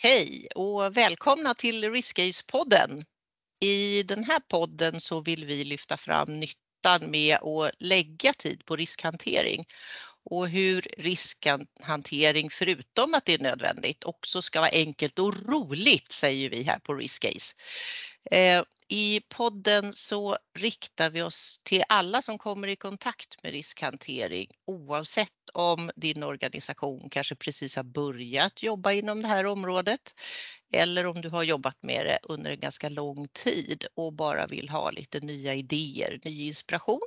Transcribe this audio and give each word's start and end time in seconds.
Hej 0.00 0.48
och 0.54 0.96
välkomna 0.96 1.54
till 1.54 1.92
Riskage-podden. 1.92 3.04
I 3.60 4.02
den 4.02 4.24
här 4.24 4.40
podden 4.40 5.00
så 5.00 5.20
vill 5.20 5.44
vi 5.44 5.64
lyfta 5.64 5.96
fram 5.96 6.40
nyttan 6.40 7.10
med 7.10 7.36
att 7.36 7.72
lägga 7.78 8.32
tid 8.32 8.64
på 8.64 8.76
riskhantering 8.76 9.64
och 10.30 10.48
hur 10.48 10.88
riskhantering, 10.98 12.50
förutom 12.50 13.14
att 13.14 13.24
det 13.24 13.34
är 13.34 13.38
nödvändigt, 13.38 14.04
också 14.04 14.42
ska 14.42 14.60
vara 14.60 14.70
enkelt 14.70 15.18
och 15.18 15.48
roligt 15.48 16.12
säger 16.12 16.50
vi 16.50 16.62
här 16.62 16.78
på 16.78 16.94
RiskAse. 16.94 17.56
Eh, 18.30 18.62
i 18.88 19.20
podden 19.28 19.92
så 19.92 20.38
riktar 20.54 21.10
vi 21.10 21.22
oss 21.22 21.60
till 21.64 21.82
alla 21.88 22.22
som 22.22 22.38
kommer 22.38 22.68
i 22.68 22.76
kontakt 22.76 23.42
med 23.42 23.52
riskhantering 23.52 24.50
oavsett 24.64 25.50
om 25.52 25.90
din 25.96 26.22
organisation 26.22 27.10
kanske 27.10 27.34
precis 27.34 27.76
har 27.76 27.82
börjat 27.82 28.62
jobba 28.62 28.92
inom 28.92 29.22
det 29.22 29.28
här 29.28 29.46
området 29.46 30.14
eller 30.72 31.06
om 31.06 31.20
du 31.20 31.28
har 31.28 31.42
jobbat 31.42 31.82
med 31.82 32.06
det 32.06 32.18
under 32.22 32.50
en 32.50 32.60
ganska 32.60 32.88
lång 32.88 33.28
tid 33.28 33.86
och 33.94 34.12
bara 34.12 34.46
vill 34.46 34.68
ha 34.68 34.90
lite 34.90 35.20
nya 35.20 35.54
idéer, 35.54 36.20
ny 36.24 36.46
inspiration. 36.46 37.00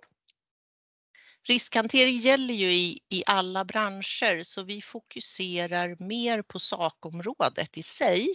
Riskhantering 1.43 2.17
gäller 2.17 2.53
ju 2.53 2.73
i, 2.73 2.99
i 3.09 3.23
alla 3.25 3.65
branscher 3.65 4.43
så 4.43 4.63
vi 4.63 4.81
fokuserar 4.81 5.95
mer 5.99 6.41
på 6.41 6.59
sakområdet 6.59 7.77
i 7.77 7.83
sig 7.83 8.33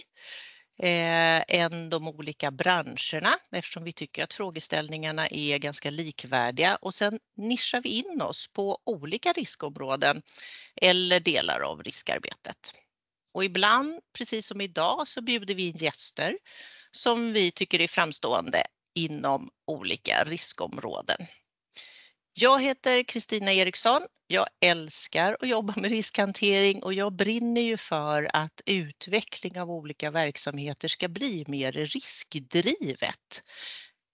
eh, 0.79 1.43
än 1.47 1.89
de 1.89 2.07
olika 2.07 2.51
branscherna 2.51 3.39
eftersom 3.51 3.83
vi 3.83 3.93
tycker 3.93 4.23
att 4.23 4.33
frågeställningarna 4.33 5.27
är 5.27 5.57
ganska 5.57 5.89
likvärdiga 5.89 6.75
och 6.75 6.93
sen 6.93 7.19
nischar 7.37 7.81
vi 7.81 7.89
in 7.89 8.21
oss 8.21 8.47
på 8.47 8.81
olika 8.85 9.31
riskområden 9.31 10.21
eller 10.81 11.19
delar 11.19 11.59
av 11.59 11.83
riskarbetet. 11.83 12.73
Och 13.33 13.43
ibland, 13.43 13.99
precis 14.17 14.47
som 14.47 14.61
idag, 14.61 15.07
så 15.07 15.21
bjuder 15.21 15.55
vi 15.55 15.67
in 15.67 15.77
gäster 15.77 16.37
som 16.91 17.33
vi 17.33 17.51
tycker 17.51 17.81
är 17.81 17.87
framstående 17.87 18.63
inom 18.95 19.49
olika 19.67 20.23
riskområden. 20.23 21.17
Jag 22.35 22.61
heter 22.61 23.03
Kristina 23.03 23.53
Eriksson. 23.53 24.01
Jag 24.27 24.47
älskar 24.59 25.37
att 25.39 25.47
jobba 25.47 25.73
med 25.77 25.91
riskhantering 25.91 26.83
och 26.83 26.93
jag 26.93 27.13
brinner 27.13 27.61
ju 27.61 27.77
för 27.77 28.29
att 28.33 28.61
utveckling 28.65 29.59
av 29.59 29.71
olika 29.71 30.11
verksamheter 30.11 30.87
ska 30.87 31.07
bli 31.07 31.45
mer 31.47 31.71
riskdrivet. 31.71 33.43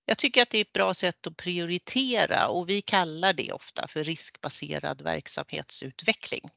Jag 0.06 0.18
tycker 0.18 0.42
att 0.42 0.50
det 0.50 0.58
är 0.58 0.62
ett 0.62 0.74
bra 0.74 0.94
sätt 0.94 1.28
att 1.28 1.38
prioritera 1.38 2.48
och 2.48 2.70
vi 2.70 2.82
kallar 2.82 3.34
det 3.34 3.52
ofta 3.52 3.88
för 3.88 4.04
riskbaserad 4.04 5.02
verksamhetsutveckling. 5.02 6.50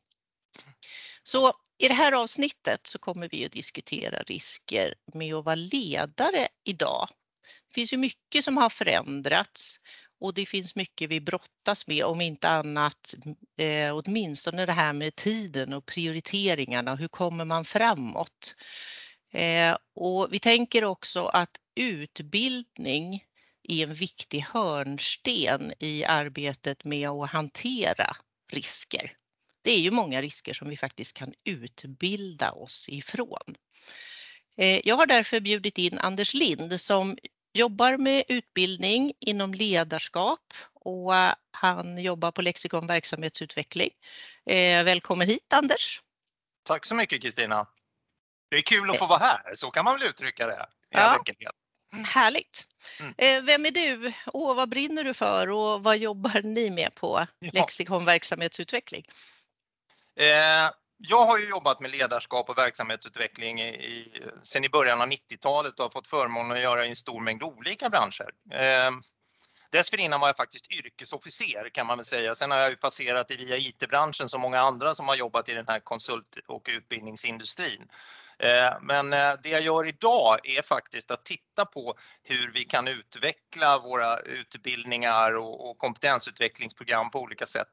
Så 1.22 1.52
i 1.78 1.88
det 1.88 1.94
här 1.94 2.12
avsnittet 2.12 2.86
så 2.86 2.98
kommer 2.98 3.28
vi 3.28 3.44
att 3.44 3.52
diskutera 3.52 4.22
risker 4.22 4.94
med 5.14 5.34
att 5.34 5.44
vara 5.44 5.54
ledare 5.54 6.48
idag. 6.64 7.08
Det 7.68 7.74
finns 7.74 7.92
ju 7.92 7.96
mycket 7.96 8.44
som 8.44 8.56
har 8.56 8.70
förändrats 8.70 9.80
och 10.22 10.34
det 10.34 10.46
finns 10.46 10.76
mycket 10.76 11.10
vi 11.10 11.20
brottas 11.20 11.86
med, 11.86 12.04
om 12.04 12.20
inte 12.20 12.48
annat 12.48 13.14
eh, 13.56 13.96
åtminstone 13.96 14.66
det 14.66 14.72
här 14.72 14.92
med 14.92 15.14
tiden 15.14 15.72
och 15.72 15.86
prioriteringarna. 15.86 16.94
Hur 16.94 17.08
kommer 17.08 17.44
man 17.44 17.64
framåt? 17.64 18.54
Eh, 19.32 19.76
och 19.94 20.28
vi 20.32 20.38
tänker 20.38 20.84
också 20.84 21.24
att 21.26 21.50
utbildning 21.74 23.24
är 23.62 23.86
en 23.86 23.94
viktig 23.94 24.40
hörnsten 24.40 25.72
i 25.78 26.04
arbetet 26.04 26.84
med 26.84 27.08
att 27.08 27.30
hantera 27.30 28.16
risker. 28.52 29.12
Det 29.62 29.72
är 29.72 29.80
ju 29.80 29.90
många 29.90 30.22
risker 30.22 30.54
som 30.54 30.68
vi 30.68 30.76
faktiskt 30.76 31.16
kan 31.16 31.34
utbilda 31.44 32.52
oss 32.52 32.88
ifrån. 32.88 33.54
Eh, 34.56 34.80
jag 34.84 34.96
har 34.96 35.06
därför 35.06 35.40
bjudit 35.40 35.78
in 35.78 35.98
Anders 35.98 36.34
Lind 36.34 36.80
som 36.80 37.16
jobbar 37.52 37.96
med 37.96 38.24
utbildning 38.28 39.12
inom 39.20 39.54
ledarskap 39.54 40.54
och 40.74 41.16
eh, 41.16 41.34
han 41.50 41.98
jobbar 41.98 42.30
på 42.30 42.42
Lexikon 42.42 42.86
verksamhetsutveckling. 42.86 43.90
Eh, 44.46 44.84
välkommen 44.84 45.28
hit 45.28 45.52
Anders! 45.52 46.02
Tack 46.62 46.84
så 46.84 46.94
mycket 46.94 47.22
Kristina! 47.22 47.66
Det 48.50 48.56
är 48.56 48.62
kul 48.62 48.90
att 48.90 48.98
få 48.98 49.06
vara 49.06 49.18
här, 49.18 49.54
så 49.54 49.70
kan 49.70 49.84
man 49.84 49.98
väl 49.98 50.08
uttrycka 50.08 50.46
det. 50.46 50.66
Ja. 50.88 51.24
Härligt! 52.04 52.66
Mm. 53.00 53.46
Vem 53.46 53.66
är 53.66 53.70
du 53.70 54.12
och 54.26 54.56
vad 54.56 54.68
brinner 54.68 55.04
du 55.04 55.14
för 55.14 55.50
och 55.50 55.82
vad 55.82 55.98
jobbar 55.98 56.42
ni 56.42 56.70
med 56.70 56.94
på 56.94 57.26
ja. 57.38 57.50
Lexikon 57.52 58.04
verksamhetsutveckling? 58.04 59.06
Eh, 60.16 60.70
jag 61.04 61.26
har 61.26 61.38
ju 61.38 61.48
jobbat 61.48 61.80
med 61.80 61.90
ledarskap 61.90 62.50
och 62.50 62.58
verksamhetsutveckling 62.58 63.60
i, 63.60 63.68
i, 63.68 64.22
sen 64.42 64.64
i 64.64 64.68
början 64.68 65.00
av 65.00 65.08
90-talet 65.08 65.78
och 65.78 65.84
har 65.84 65.90
fått 65.90 66.06
förmånen 66.06 66.52
att 66.52 66.62
göra 66.62 66.86
i 66.86 66.88
en 66.88 66.96
stor 66.96 67.20
mängd 67.20 67.42
olika 67.42 67.88
branscher. 67.88 68.30
Eh, 68.50 68.90
dessförinnan 69.72 70.20
var 70.20 70.28
jag 70.28 70.36
faktiskt 70.36 70.70
yrkesofficer 70.70 71.70
kan 71.74 71.86
man 71.86 71.98
väl 71.98 72.04
säga. 72.04 72.34
Sen 72.34 72.50
har 72.50 72.58
jag 72.58 72.70
ju 72.70 72.76
passerat 72.76 73.30
i 73.30 73.36
via 73.36 73.56
IT-branschen 73.56 74.28
som 74.28 74.40
många 74.40 74.60
andra 74.60 74.94
som 74.94 75.08
har 75.08 75.16
jobbat 75.16 75.48
i 75.48 75.54
den 75.54 75.68
här 75.68 75.80
konsult 75.80 76.38
och 76.48 76.68
utbildningsindustrin. 76.76 77.88
Ehm, 78.38 78.74
men 78.82 79.12
eh, 79.12 79.32
det 79.42 79.48
jag 79.48 79.60
gör 79.60 79.88
idag 79.88 80.36
är 80.42 80.62
faktiskt 80.62 81.10
att 81.10 81.24
titta 81.24 81.64
på 81.64 81.94
hur 82.22 82.52
vi 82.52 82.64
kan 82.64 82.88
utveckla 82.88 83.78
våra 83.78 84.18
utbildningar 84.18 85.36
och 85.36 85.78
kompetensutvecklingsprogram 85.78 87.10
på 87.10 87.20
olika 87.20 87.46
sätt 87.46 87.68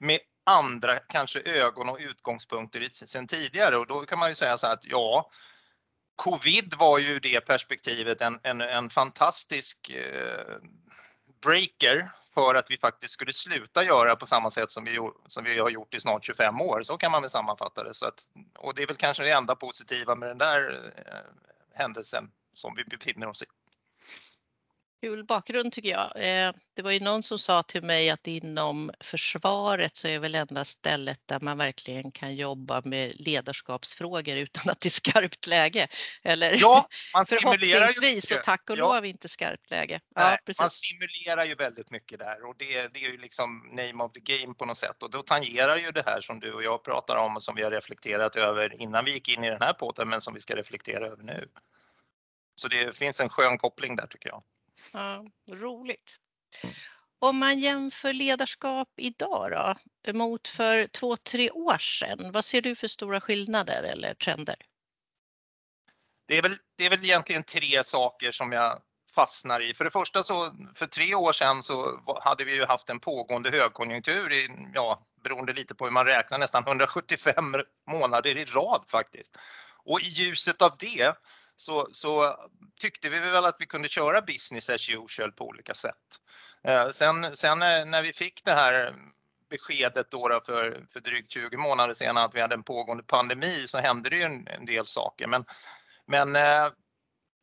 med 0.00 0.18
andra 0.46 0.96
kanske 0.96 1.40
ögon 1.40 1.88
och 1.88 1.98
utgångspunkter 2.00 2.88
sen 3.06 3.26
tidigare 3.26 3.76
och 3.76 3.86
då 3.86 4.00
kan 4.00 4.18
man 4.18 4.28
ju 4.28 4.34
säga 4.34 4.56
så 4.56 4.66
här 4.66 4.74
att 4.74 4.84
ja, 4.84 5.30
covid 6.16 6.74
var 6.78 6.98
ju 6.98 7.18
det 7.18 7.40
perspektivet 7.40 8.20
en, 8.20 8.40
en, 8.42 8.60
en 8.60 8.90
fantastisk 8.90 9.90
eh, 9.90 10.56
breaker 11.42 12.10
för 12.34 12.54
att 12.54 12.70
vi 12.70 12.76
faktiskt 12.76 13.14
skulle 13.14 13.32
sluta 13.32 13.84
göra 13.84 14.16
på 14.16 14.26
samma 14.26 14.50
sätt 14.50 14.70
som 14.70 14.84
vi, 14.84 14.98
som 15.26 15.44
vi 15.44 15.58
har 15.58 15.70
gjort 15.70 15.94
i 15.94 16.00
snart 16.00 16.24
25 16.24 16.60
år. 16.60 16.82
Så 16.82 16.96
kan 16.96 17.12
man 17.12 17.22
väl 17.22 17.30
sammanfatta 17.30 17.84
det. 17.84 17.94
Så 17.94 18.06
att, 18.06 18.28
och 18.58 18.74
det 18.74 18.82
är 18.82 18.86
väl 18.86 18.96
kanske 18.96 19.22
det 19.22 19.30
enda 19.30 19.56
positiva 19.56 20.14
med 20.14 20.28
den 20.28 20.38
där 20.38 20.92
eh, 20.96 21.14
händelsen 21.74 22.30
som 22.54 22.74
vi 22.74 22.84
befinner 22.84 23.26
oss 23.26 23.42
i. 23.42 23.46
Kul 25.02 25.24
bakgrund 25.24 25.72
tycker 25.72 25.88
jag. 25.88 26.12
Eh, 26.16 26.52
det 26.74 26.82
var 26.82 26.90
ju 26.90 27.00
någon 27.00 27.22
som 27.22 27.38
sa 27.38 27.62
till 27.62 27.82
mig 27.82 28.10
att 28.10 28.26
inom 28.26 28.90
försvaret 29.00 29.96
så 29.96 30.08
är 30.08 30.18
väl 30.18 30.34
enda 30.34 30.64
stället 30.64 31.20
där 31.26 31.40
man 31.40 31.58
verkligen 31.58 32.12
kan 32.12 32.34
jobba 32.36 32.82
med 32.84 33.12
ledarskapsfrågor 33.14 34.36
utan 34.36 34.70
att 34.70 34.80
det 34.80 34.88
är 34.88 34.90
skarpt 34.90 35.46
läge. 35.46 35.88
Eller 36.22 36.56
ja, 36.60 36.88
man 37.14 37.26
simulerar 37.26 37.86
förhoppningsvis 37.86 38.38
och 38.38 38.42
tack 38.42 38.70
och 38.70 38.78
ja. 38.78 38.94
lov 38.94 39.06
inte 39.06 39.28
skarpt 39.28 39.70
läge. 39.70 40.00
Ja, 40.14 40.38
Nej, 40.46 40.54
man 40.58 40.70
simulerar 40.70 41.44
ju 41.44 41.54
väldigt 41.54 41.90
mycket 41.90 42.18
där 42.18 42.44
och 42.44 42.54
det, 42.58 42.94
det 42.94 43.04
är 43.04 43.10
ju 43.10 43.18
liksom 43.18 43.70
name 43.72 44.04
of 44.04 44.12
the 44.12 44.20
game 44.20 44.54
på 44.54 44.64
något 44.64 44.76
sätt 44.76 45.02
och 45.02 45.10
då 45.10 45.22
tangerar 45.22 45.76
ju 45.76 45.90
det 45.90 46.02
här 46.06 46.20
som 46.20 46.40
du 46.40 46.52
och 46.52 46.62
jag 46.62 46.84
pratar 46.84 47.16
om 47.16 47.36
och 47.36 47.42
som 47.42 47.54
vi 47.54 47.62
har 47.62 47.70
reflekterat 47.70 48.36
över 48.36 48.82
innan 48.82 49.04
vi 49.04 49.12
gick 49.12 49.28
in 49.28 49.44
i 49.44 49.50
den 49.50 49.62
här 49.62 49.72
podden 49.72 50.08
men 50.08 50.20
som 50.20 50.34
vi 50.34 50.40
ska 50.40 50.56
reflektera 50.56 51.06
över 51.06 51.22
nu. 51.22 51.48
Så 52.54 52.68
det 52.68 52.96
finns 52.96 53.20
en 53.20 53.28
skön 53.28 53.58
koppling 53.58 53.96
där 53.96 54.06
tycker 54.06 54.28
jag. 54.28 54.42
Ja, 54.92 55.24
roligt. 55.50 56.16
Om 57.18 57.38
man 57.38 57.58
jämför 57.58 58.12
ledarskap 58.12 58.88
idag 58.96 59.50
då, 59.50 60.12
mot 60.12 60.48
för 60.48 60.86
två, 60.86 61.16
tre 61.16 61.50
år 61.50 61.78
sedan, 61.78 62.32
vad 62.32 62.44
ser 62.44 62.62
du 62.62 62.74
för 62.74 62.88
stora 62.88 63.20
skillnader 63.20 63.82
eller 63.82 64.14
trender? 64.14 64.56
Det 66.28 66.38
är 66.38 66.42
väl, 66.42 66.56
det 66.76 66.86
är 66.86 66.90
väl 66.90 67.04
egentligen 67.04 67.42
tre 67.42 67.84
saker 67.84 68.32
som 68.32 68.52
jag 68.52 68.82
fastnar 69.14 69.60
i. 69.70 69.74
För 69.74 69.84
det 69.84 69.90
första 69.90 70.22
så 70.22 70.52
för 70.74 70.86
tre 70.86 71.14
år 71.14 71.32
sedan 71.32 71.62
så 71.62 72.00
hade 72.22 72.44
vi 72.44 72.54
ju 72.54 72.64
haft 72.64 72.90
en 72.90 73.00
pågående 73.00 73.50
högkonjunktur 73.50 74.32
i, 74.32 74.48
ja, 74.74 75.06
beroende 75.24 75.52
lite 75.52 75.74
på 75.74 75.84
hur 75.84 75.92
man 75.92 76.06
räknar, 76.06 76.38
nästan 76.38 76.66
175 76.66 77.54
månader 77.90 78.36
i 78.36 78.44
rad 78.44 78.84
faktiskt. 78.86 79.36
Och 79.84 80.00
i 80.00 80.04
ljuset 80.04 80.62
av 80.62 80.76
det 80.78 81.14
så, 81.60 81.88
så 81.92 82.36
tyckte 82.80 83.08
vi 83.08 83.18
väl 83.18 83.44
att 83.44 83.56
vi 83.58 83.66
kunde 83.66 83.88
köra 83.88 84.22
business 84.22 84.70
as 84.70 84.90
usual 84.90 85.32
på 85.32 85.46
olika 85.46 85.74
sätt. 85.74 85.94
Eh, 86.64 86.88
sen, 86.88 87.36
sen 87.36 87.62
eh, 87.62 87.84
när 87.84 88.02
vi 88.02 88.12
fick 88.12 88.44
det 88.44 88.52
här 88.52 88.94
beskedet 89.50 90.10
då, 90.10 90.40
för, 90.46 90.86
för 90.92 91.00
drygt 91.00 91.30
20 91.30 91.56
månader 91.56 91.94
sedan 91.94 92.16
att 92.16 92.34
vi 92.34 92.40
hade 92.40 92.54
en 92.54 92.62
pågående 92.62 93.02
pandemi 93.02 93.64
så 93.68 93.78
hände 93.78 94.10
det 94.10 94.16
ju 94.16 94.22
en, 94.22 94.48
en 94.48 94.66
del 94.66 94.86
saker. 94.86 95.26
Men, 95.26 95.44
men 96.06 96.36
eh, 96.36 96.68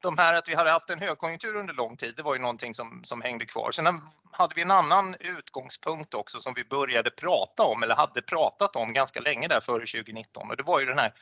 de 0.02 0.18
här 0.18 0.34
att 0.34 0.50
vi 0.50 0.56
hade 0.56 0.70
haft 0.70 0.90
en 0.90 1.02
högkonjunktur 1.02 1.56
under 1.56 1.74
lång 1.74 1.98
tid, 1.98 2.14
det 2.18 2.24
var 2.24 2.36
ju 2.36 2.42
någonting 2.42 2.74
som, 2.74 3.02
som 3.04 3.22
hängde 3.22 3.46
kvar. 3.46 3.72
Sen 3.72 4.02
hade 4.32 4.56
vi 4.56 4.62
en 4.62 4.72
annan 4.72 5.16
utgångspunkt 5.20 6.14
också 6.14 6.40
som 6.40 6.54
vi 6.54 6.64
började 6.64 7.12
prata 7.12 7.64
om 7.64 7.84
eller 7.84 7.96
hade 7.96 8.22
pratat 8.22 8.76
om 8.76 8.94
ganska 8.94 9.20
länge 9.20 9.48
där 9.48 9.62
före 9.62 9.86
2019 9.86 10.50
och 10.50 10.58
det 10.58 10.64
var 10.64 10.80
ju 10.80 10.86
den 10.86 11.00
här 11.00 11.14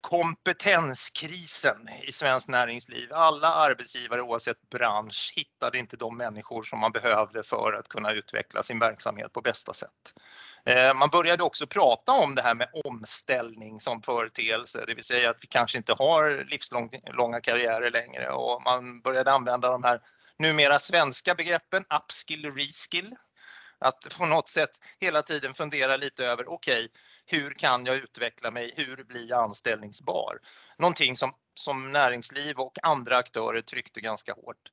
kompetenskrisen 0.00 1.88
i 2.02 2.12
svenskt 2.12 2.48
näringsliv. 2.48 3.12
Alla 3.12 3.48
arbetsgivare 3.48 4.22
oavsett 4.22 4.70
bransch 4.70 5.32
hittade 5.36 5.78
inte 5.78 5.96
de 5.96 6.16
människor 6.16 6.62
som 6.62 6.78
man 6.78 6.92
behövde 6.92 7.42
för 7.42 7.72
att 7.72 7.88
kunna 7.88 8.12
utveckla 8.12 8.62
sin 8.62 8.78
verksamhet 8.78 9.32
på 9.32 9.40
bästa 9.40 9.72
sätt. 9.72 10.14
Eh, 10.64 10.94
man 10.94 11.08
började 11.08 11.42
också 11.42 11.66
prata 11.66 12.12
om 12.12 12.34
det 12.34 12.42
här 12.42 12.54
med 12.54 12.68
omställning 12.84 13.80
som 13.80 14.02
företeelse, 14.02 14.84
det 14.86 14.94
vill 14.94 15.04
säga 15.04 15.30
att 15.30 15.38
vi 15.40 15.46
kanske 15.46 15.78
inte 15.78 15.92
har 15.92 16.44
livslånga 16.50 17.40
karriärer 17.40 17.90
längre 17.90 18.30
och 18.30 18.62
man 18.62 19.00
började 19.00 19.32
använda 19.32 19.68
de 19.68 19.82
här 19.84 20.00
numera 20.38 20.78
svenska 20.78 21.34
begreppen 21.34 21.84
upskill 22.04 22.46
och 22.46 22.56
reskill. 22.56 23.14
Att 23.80 24.18
på 24.18 24.26
något 24.26 24.48
sätt 24.48 24.70
hela 25.00 25.22
tiden 25.22 25.54
fundera 25.54 25.96
lite 25.96 26.26
över, 26.26 26.48
okej, 26.48 26.84
okay, 26.84 26.88
hur 27.26 27.50
kan 27.50 27.86
jag 27.86 27.96
utveckla 27.96 28.50
mig? 28.50 28.74
Hur 28.76 29.04
blir 29.04 29.30
jag 29.30 29.44
anställningsbar? 29.44 30.38
Någonting 30.78 31.16
som, 31.16 31.32
som 31.54 31.92
näringsliv 31.92 32.58
och 32.58 32.78
andra 32.82 33.16
aktörer 33.16 33.62
tryckte 33.62 34.00
ganska 34.00 34.32
hårt. 34.32 34.72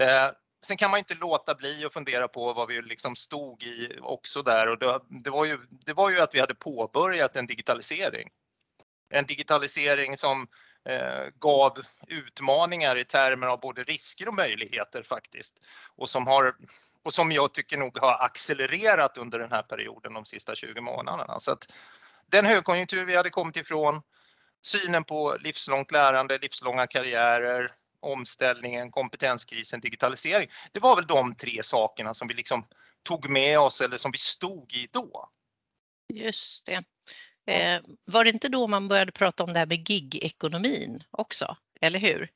Eh, 0.00 0.30
sen 0.66 0.76
kan 0.76 0.90
man 0.90 0.98
inte 0.98 1.14
låta 1.14 1.54
bli 1.54 1.84
att 1.84 1.92
fundera 1.92 2.28
på 2.28 2.52
vad 2.52 2.68
vi 2.68 2.82
liksom 2.82 3.16
stod 3.16 3.62
i 3.62 3.98
också 4.02 4.42
där 4.42 4.66
och 4.66 4.78
det, 4.78 5.00
det, 5.08 5.30
var 5.30 5.44
ju, 5.44 5.58
det 5.70 5.92
var 5.92 6.10
ju 6.10 6.20
att 6.20 6.34
vi 6.34 6.40
hade 6.40 6.54
påbörjat 6.54 7.36
en 7.36 7.46
digitalisering. 7.46 8.28
En 9.10 9.26
digitalisering 9.26 10.16
som 10.16 10.48
Eh, 10.88 11.28
gav 11.38 11.78
utmaningar 12.08 12.96
i 12.96 13.04
termer 13.04 13.46
av 13.46 13.60
både 13.60 13.82
risker 13.82 14.28
och 14.28 14.34
möjligheter 14.34 15.02
faktiskt 15.02 15.60
och 15.96 16.10
som, 16.10 16.26
har, 16.26 16.54
och 17.04 17.12
som 17.12 17.32
jag 17.32 17.54
tycker 17.54 17.76
nog 17.76 17.98
har 17.98 18.24
accelererat 18.24 19.18
under 19.18 19.38
den 19.38 19.52
här 19.52 19.62
perioden 19.62 20.14
de 20.14 20.24
sista 20.24 20.54
20 20.54 20.80
månaderna. 20.80 21.40
Så 21.40 21.52
att 21.52 21.72
den 22.30 22.46
högkonjunktur 22.46 23.06
vi 23.06 23.16
hade 23.16 23.30
kommit 23.30 23.56
ifrån, 23.56 24.02
synen 24.62 25.04
på 25.04 25.36
livslångt 25.40 25.92
lärande, 25.92 26.38
livslånga 26.38 26.86
karriärer, 26.86 27.72
omställningen, 28.00 28.90
kompetenskrisen, 28.90 29.80
digitalisering. 29.80 30.50
Det 30.72 30.80
var 30.80 30.96
väl 30.96 31.06
de 31.06 31.34
tre 31.34 31.62
sakerna 31.62 32.14
som 32.14 32.28
vi 32.28 32.34
liksom 32.34 32.66
tog 33.02 33.30
med 33.30 33.58
oss 33.58 33.80
eller 33.80 33.96
som 33.96 34.10
vi 34.10 34.18
stod 34.18 34.72
i 34.72 34.88
då. 34.92 35.30
Just 36.14 36.66
det. 36.66 36.84
Eh, 37.46 37.80
var 38.04 38.24
det 38.24 38.30
inte 38.30 38.48
då 38.48 38.66
man 38.66 38.88
började 38.88 39.12
prata 39.12 39.44
om 39.44 39.52
det 39.52 39.58
här 39.58 39.66
med 39.66 39.84
gig-ekonomin 39.84 41.04
också, 41.10 41.56
eller 41.80 41.98
hur? 41.98 42.30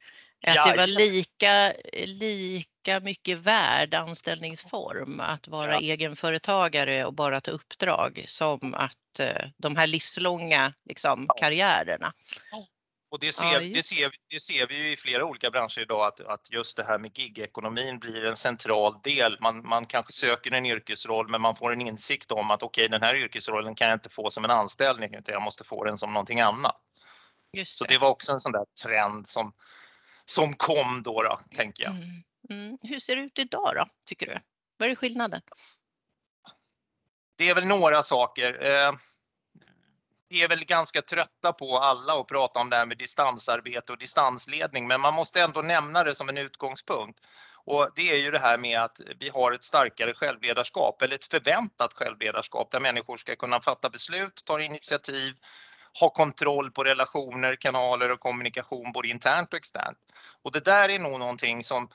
Att 0.46 0.54
ja, 0.54 0.70
det 0.70 0.76
var 0.76 0.86
lika, 0.86 1.72
lika 2.06 3.00
mycket 3.00 3.38
värd 3.38 3.94
anställningsform 3.94 5.20
att 5.20 5.48
vara 5.48 5.72
ja. 5.72 5.80
egenföretagare 5.80 7.04
och 7.04 7.14
bara 7.14 7.40
ta 7.40 7.50
uppdrag 7.50 8.24
som 8.28 8.74
att 8.74 9.20
eh, 9.20 9.48
de 9.56 9.76
här 9.76 9.86
livslånga 9.86 10.72
liksom, 10.84 11.28
karriärerna. 11.40 12.12
Och 13.10 13.20
det 13.20 13.32
ser, 13.32 13.60
ja, 13.60 13.74
det, 13.74 13.82
ser, 13.82 14.10
det 14.30 14.40
ser 14.40 14.66
vi 14.66 14.76
ju 14.76 14.92
i 14.92 14.96
flera 14.96 15.24
olika 15.24 15.50
branscher 15.50 15.80
idag 15.80 16.06
att, 16.06 16.20
att 16.20 16.50
just 16.50 16.76
det 16.76 16.84
här 16.84 16.98
med 16.98 17.18
gigekonomin 17.18 17.98
blir 17.98 18.24
en 18.24 18.36
central 18.36 18.94
del. 19.02 19.36
Man, 19.40 19.68
man 19.68 19.86
kanske 19.86 20.12
söker 20.12 20.52
en 20.52 20.66
yrkesroll 20.66 21.28
men 21.28 21.40
man 21.40 21.56
får 21.56 21.72
en 21.72 21.80
insikt 21.80 22.32
om 22.32 22.50
att 22.50 22.62
okej 22.62 22.86
okay, 22.86 22.98
den 22.98 23.02
här 23.02 23.14
yrkesrollen 23.14 23.74
kan 23.74 23.88
jag 23.88 23.96
inte 23.96 24.08
få 24.08 24.30
som 24.30 24.44
en 24.44 24.50
anställning 24.50 25.14
utan 25.14 25.32
jag 25.32 25.42
måste 25.42 25.64
få 25.64 25.84
den 25.84 25.98
som 25.98 26.12
någonting 26.12 26.40
annat. 26.40 26.76
Just 27.52 27.76
Så 27.76 27.84
det 27.84 27.98
var 27.98 28.08
också 28.08 28.32
en 28.32 28.40
sån 28.40 28.52
där 28.52 28.64
trend 28.82 29.28
som, 29.28 29.52
som 30.24 30.54
kom 30.54 31.02
då, 31.02 31.22
då 31.22 31.40
tänker 31.54 31.84
jag. 31.84 31.92
Mm. 31.92 32.22
Mm. 32.50 32.78
Hur 32.82 32.98
ser 32.98 33.16
det 33.16 33.22
ut 33.22 33.38
idag 33.38 33.72
då, 33.76 33.86
tycker 34.06 34.26
du? 34.26 34.40
Vad 34.76 34.90
är 34.90 34.94
skillnaden? 34.94 35.42
Det 37.38 37.48
är 37.48 37.54
väl 37.54 37.66
några 37.66 38.02
saker. 38.02 38.66
Vi 40.32 40.42
är 40.42 40.48
väl 40.48 40.64
ganska 40.64 41.02
trötta 41.02 41.52
på 41.52 41.78
alla 41.78 42.20
att 42.20 42.26
prata 42.26 42.60
om 42.60 42.70
det 42.70 42.76
här 42.76 42.86
med 42.86 42.98
distansarbete 42.98 43.92
och 43.92 43.98
distansledning, 43.98 44.86
men 44.86 45.00
man 45.00 45.14
måste 45.14 45.42
ändå 45.42 45.62
nämna 45.62 46.04
det 46.04 46.14
som 46.14 46.28
en 46.28 46.38
utgångspunkt. 46.38 47.20
Och 47.64 47.90
det 47.94 48.10
är 48.10 48.16
ju 48.16 48.30
det 48.30 48.38
här 48.38 48.58
med 48.58 48.80
att 48.80 49.00
vi 49.20 49.28
har 49.28 49.52
ett 49.52 49.62
starkare 49.62 50.14
självledarskap 50.14 51.02
eller 51.02 51.14
ett 51.14 51.24
förväntat 51.24 51.92
självledarskap 51.92 52.70
där 52.70 52.80
människor 52.80 53.16
ska 53.16 53.36
kunna 53.36 53.60
fatta 53.60 53.90
beslut, 53.90 54.42
ta 54.44 54.60
initiativ, 54.60 55.34
ha 56.00 56.10
kontroll 56.10 56.70
på 56.70 56.84
relationer, 56.84 57.56
kanaler 57.56 58.12
och 58.12 58.20
kommunikation 58.20 58.92
både 58.92 59.08
internt 59.08 59.52
och 59.52 59.58
externt. 59.58 59.98
Och 60.42 60.52
det 60.52 60.64
där 60.64 60.88
är 60.88 60.98
nog 60.98 61.18
någonting 61.18 61.64
som 61.64 61.88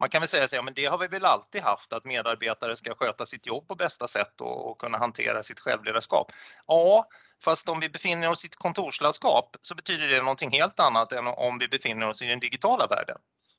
man 0.00 0.08
kan 0.08 0.20
väl 0.20 0.28
säga 0.28 0.48
så, 0.48 0.56
ja, 0.56 0.62
men 0.62 0.74
det 0.74 0.84
har 0.84 0.98
vi 0.98 1.06
väl 1.06 1.24
alltid 1.24 1.62
haft 1.62 1.92
att 1.92 2.04
medarbetare 2.04 2.76
ska 2.76 2.94
sköta 2.94 3.26
sitt 3.26 3.46
jobb 3.46 3.68
på 3.68 3.74
bästa 3.74 4.08
sätt 4.08 4.40
och, 4.40 4.70
och 4.70 4.78
kunna 4.78 4.98
hantera 4.98 5.42
sitt 5.42 5.60
självledarskap. 5.60 6.32
Ja, 6.66 7.08
fast 7.44 7.68
om 7.68 7.80
vi 7.80 7.88
befinner 7.88 8.30
oss 8.30 8.44
i 8.44 8.48
ett 8.48 8.56
kontorslandskap 8.56 9.56
så 9.60 9.74
betyder 9.74 10.08
det 10.08 10.18
någonting 10.18 10.50
helt 10.50 10.80
annat 10.80 11.12
än 11.12 11.26
om 11.26 11.58
vi 11.58 11.68
befinner 11.68 12.08
oss 12.08 12.22
i 12.22 12.26
den 12.26 12.40
digitala 12.40 12.86
världen. 12.86 13.18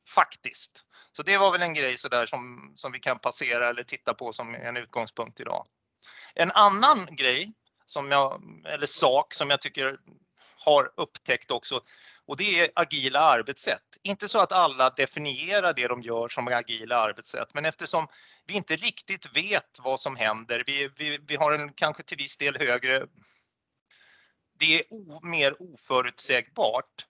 Faktiskt. 0.09 0.85
Så 1.11 1.23
det 1.23 1.37
var 1.37 1.51
väl 1.51 1.61
en 1.61 1.73
grej 1.73 1.97
så 1.97 2.09
där 2.09 2.25
som, 2.25 2.73
som 2.75 2.91
vi 2.91 2.99
kan 2.99 3.19
passera 3.19 3.69
eller 3.69 3.83
titta 3.83 4.13
på 4.13 4.33
som 4.33 4.55
en 4.55 4.77
utgångspunkt 4.77 5.39
idag. 5.39 5.65
En 6.35 6.51
annan 6.51 7.07
grej 7.11 7.53
som 7.85 8.11
jag, 8.11 8.41
eller 8.65 8.85
sak 8.85 9.33
som 9.33 9.49
jag 9.49 9.61
tycker 9.61 9.97
har 10.57 10.91
upptäckt 10.97 11.51
också 11.51 11.81
och 12.27 12.37
det 12.37 12.59
är 12.59 12.69
agila 12.75 13.19
arbetssätt. 13.19 13.81
Inte 14.03 14.27
så 14.27 14.39
att 14.39 14.51
alla 14.51 14.89
definierar 14.89 15.73
det 15.73 15.87
de 15.87 16.01
gör 16.01 16.29
som 16.29 16.47
agila 16.47 16.97
arbetssätt, 16.97 17.53
men 17.53 17.65
eftersom 17.65 18.07
vi 18.47 18.53
inte 18.53 18.75
riktigt 18.75 19.37
vet 19.37 19.79
vad 19.79 19.99
som 19.99 20.15
händer, 20.15 20.63
vi, 20.67 20.89
vi, 20.97 21.19
vi 21.27 21.35
har 21.35 21.53
en 21.53 21.73
kanske 21.73 22.03
till 22.03 22.17
viss 22.17 22.37
del 22.37 22.57
högre 22.57 23.07
det 24.59 24.75
är 24.75 24.83
o, 24.89 25.19
mer 25.23 25.55
oförutsägbart 25.59 27.05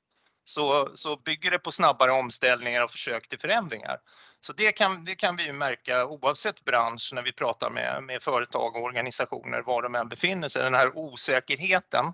så, 0.45 0.89
så 0.95 1.17
bygger 1.17 1.51
det 1.51 1.59
på 1.59 1.71
snabbare 1.71 2.11
omställningar 2.11 2.81
och 2.81 2.91
försök 2.91 3.27
till 3.27 3.39
förändringar. 3.39 3.97
Så 4.39 4.53
det 4.53 4.71
kan, 4.71 5.05
det 5.05 5.15
kan 5.15 5.35
vi 5.35 5.53
märka 5.53 6.05
oavsett 6.05 6.65
bransch 6.65 7.11
när 7.13 7.21
vi 7.21 7.31
pratar 7.31 7.69
med, 7.69 8.03
med 8.03 8.21
företag 8.21 8.75
och 8.75 8.83
organisationer 8.83 9.61
var 9.61 9.81
de 9.81 9.95
än 9.95 10.09
befinner 10.09 10.49
sig. 10.49 10.63
Den 10.63 10.73
här 10.73 10.97
osäkerheten 10.97 12.05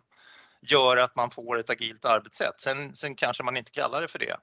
gör 0.62 0.98
att 0.98 1.16
man 1.16 1.32
får 1.32 1.58
ett 1.58 1.70
agilt 1.70 2.06
arbetssätt. 2.06 2.60
Sen, 2.60 2.96
sen 2.96 3.16
kanske 3.16 3.44
man 3.44 3.58
inte 3.58 3.72
kallar 3.72 4.02
det 4.02 4.08
för 4.08 4.20
det. 4.20 4.38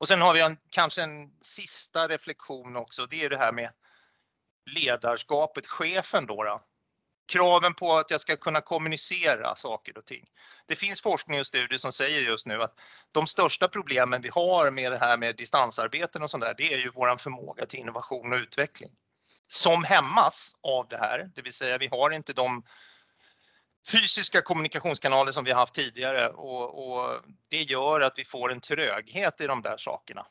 Och 0.00 0.08
sen 0.08 0.20
har 0.20 0.34
vi 0.34 0.40
en, 0.40 0.56
kanske 0.70 1.02
en 1.02 1.30
sista 1.42 2.08
reflektion 2.08 2.76
också. 2.76 3.06
Det 3.06 3.24
är 3.24 3.30
det 3.30 3.38
här 3.38 3.52
med 3.52 3.70
ledarskapet, 4.70 5.66
chefen 5.66 6.26
då. 6.26 6.44
då 6.44 6.60
kraven 7.26 7.74
på 7.74 7.92
att 7.92 8.10
jag 8.10 8.20
ska 8.20 8.36
kunna 8.36 8.60
kommunicera 8.60 9.56
saker 9.56 9.98
och 9.98 10.04
ting. 10.04 10.26
Det 10.66 10.76
finns 10.76 11.02
forskning 11.02 11.40
och 11.40 11.46
studier 11.46 11.78
som 11.78 11.92
säger 11.92 12.20
just 12.20 12.46
nu 12.46 12.62
att 12.62 12.74
de 13.12 13.26
största 13.26 13.68
problemen 13.68 14.22
vi 14.22 14.28
har 14.28 14.70
med 14.70 14.92
det 14.92 14.98
här 14.98 15.18
med 15.18 15.36
distansarbeten 15.36 16.22
och 16.22 16.30
sånt 16.30 16.44
där, 16.44 16.54
det 16.56 16.74
är 16.74 16.78
ju 16.78 16.90
våran 16.90 17.18
förmåga 17.18 17.66
till 17.66 17.80
innovation 17.80 18.32
och 18.32 18.38
utveckling. 18.38 18.90
Som 19.46 19.84
hämmas 19.84 20.56
av 20.62 20.88
det 20.88 20.96
här, 20.96 21.30
det 21.34 21.42
vill 21.42 21.52
säga 21.52 21.78
vi 21.78 21.88
har 21.88 22.10
inte 22.10 22.32
de 22.32 22.62
fysiska 23.92 24.42
kommunikationskanaler 24.42 25.32
som 25.32 25.44
vi 25.44 25.50
har 25.50 25.58
haft 25.58 25.74
tidigare 25.74 26.28
och, 26.28 26.88
och 26.88 27.20
det 27.48 27.62
gör 27.62 28.00
att 28.00 28.18
vi 28.18 28.24
får 28.24 28.52
en 28.52 28.60
tröghet 28.60 29.40
i 29.40 29.46
de 29.46 29.62
där 29.62 29.76
sakerna. 29.76 30.26